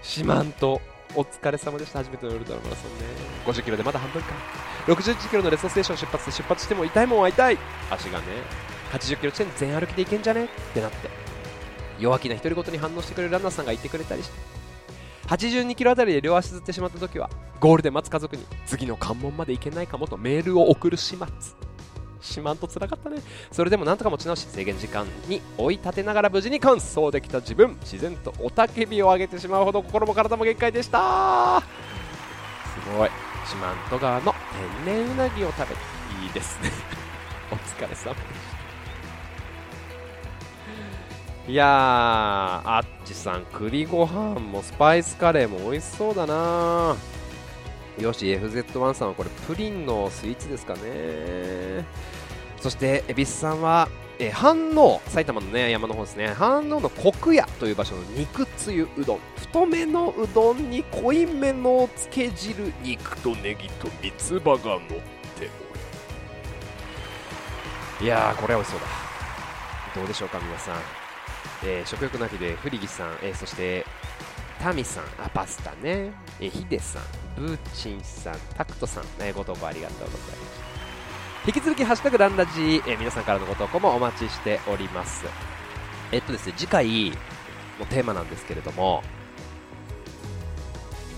[0.01, 0.65] 四万十
[1.15, 1.99] お疲れ様でした。
[1.99, 3.05] 初めてのウルトラマラソンね
[3.45, 4.29] 50キロでまだ半分か。
[4.87, 7.57] 61キロのレストステーション出発で出発しても痛いもんは痛い。
[7.89, 8.25] 足がね
[8.91, 10.45] 80キロ地点全歩きでいけんじゃね？
[10.45, 11.09] ってなって。
[11.99, 14.33] 弱気な独り言に反応してくれるランナーさんがいてくれたりして
[15.27, 21.27] 82キロあたりで両足ずってしまった時はゴールで待つ家族に次の関門まで行けないかもとメールを送る始末。
[22.19, 23.21] しまんと辛かったね。
[23.51, 31.61] それでもなんとか持ち直し制限時間に追い立てながら無事に完走できた自分自然と雄たけびを上げてしまうほど心も体も限界でした。
[31.61, 33.09] すごい。
[33.45, 34.33] 四万十川の
[34.85, 35.73] 天然うなぎを食べて
[36.23, 36.69] いいですね。
[37.51, 38.46] お疲れ様でした。
[41.47, 41.67] いやー
[42.69, 46.97] あっちさん栗ご飯もスパイスカレーも美味しそうだな。
[47.97, 51.85] よし FZ1 さんはこれプリンのスイーツですかね。
[52.59, 53.87] そして恵比寿さんは
[54.19, 56.33] え、飯能埼玉の、ね、山の方ですね。
[56.37, 59.19] 飯能の国屋という場所の肉つゆうどん。
[59.37, 64.95] 太めのうどんに濃いめのつけ汁肉とネギと三つ葉が乗って
[65.37, 65.49] おる
[68.01, 68.87] いやーこれは美味しそうだ。
[69.95, 70.75] どうでしょうか皆さん、
[71.63, 73.85] えー、食欲の秋でフリギさん、えー、そして
[74.59, 77.03] タミさんあパスタね、えー、ヒデさん
[77.35, 80.67] ブーチンさんタクトさん、ね、ご投稿ありがとうございます
[81.47, 82.51] 引き続き、ハッシュタグランラジ、
[82.85, 85.23] えー、皆さんからのご投稿もお待ちしております。
[86.11, 87.11] えっとですね、次回
[87.79, 89.01] のテーマなんですけれども、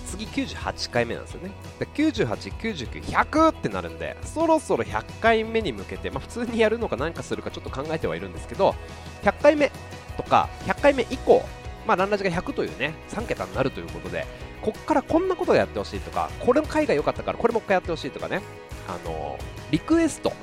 [0.06, 1.50] 次98回目なんですよね。
[1.80, 2.28] で98、
[2.60, 8.76] 99、100ってなるんで、そろそろ100回目に向けて、まあ、普通にやるのか何かするかちょっと考えてはいるんですけど、
[9.24, 9.72] 100回目
[10.20, 11.44] とか、100回目以降、
[11.88, 14.26] まあ、ランラジが100というね、3桁になるということで、
[14.62, 18.42] こっからこんなことをやってほしいとか、これの回が良かったからこれもう一回やってほしいとかね、
[18.90, 19.38] あの
[19.72, 20.34] リクエスト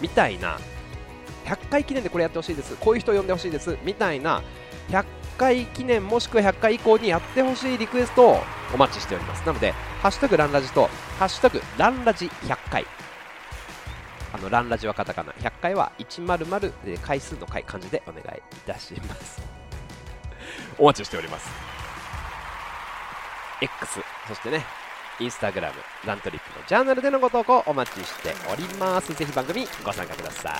[0.00, 0.58] みたいな
[1.44, 4.42] 100回記念でこれやってほしいですこういう人を呼んでほしいですみたいな
[4.88, 5.04] 100
[5.38, 8.42] 回記念もしくは100回以降にやってほしいリクエストを
[8.74, 9.46] お待ちしております。
[9.46, 9.72] なので
[10.02, 12.86] 「ハッシュタグランラジ」と「ハッシュタグランラジ100回」
[14.34, 19.40] あのランラジはカタカナ100回は100回数の回漢字でお願いいたします
[20.76, 21.48] お待ちしております
[23.60, 24.66] X そしてね
[25.20, 25.74] インスタグラム、
[26.04, 29.14] ラントリップのチャンネルでのご投稿お待ちしております。
[29.14, 30.50] ぜひ番組ご参加くださ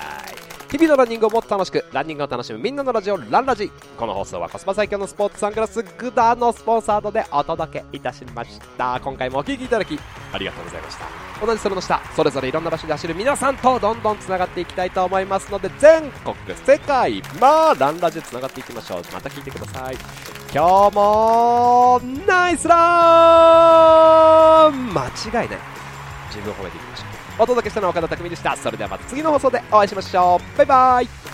[0.61, 0.64] い。
[0.75, 3.71] 日々のランニングをもっと楽しく、ランニングを楽しむみんなのラジオ、ランラジ。
[3.97, 8.99] この放送はコスパ最強のスポーツサングラス、グダのスポンサードでお届けいたしました。
[9.01, 9.97] 今回もお聴きいただき、
[10.33, 11.47] ありがとうございました。
[11.47, 16.35] 同じそれの下、それぞれいろんな場所で走る皆さんとどんどんつながっていきたいと思いますので、全国、
[16.67, 19.03] 世界、まあ、ランラジでつながっていきましょう。
[19.13, 19.97] また聞いてください。
[20.53, 22.77] 今日もナイスラ
[24.75, 25.59] ン間違いない
[26.31, 26.84] 自分を褒めていき
[27.39, 31.34] お届けしたのは岡田匠でしたそれではまた次の放送でお会いしましょうバイバイ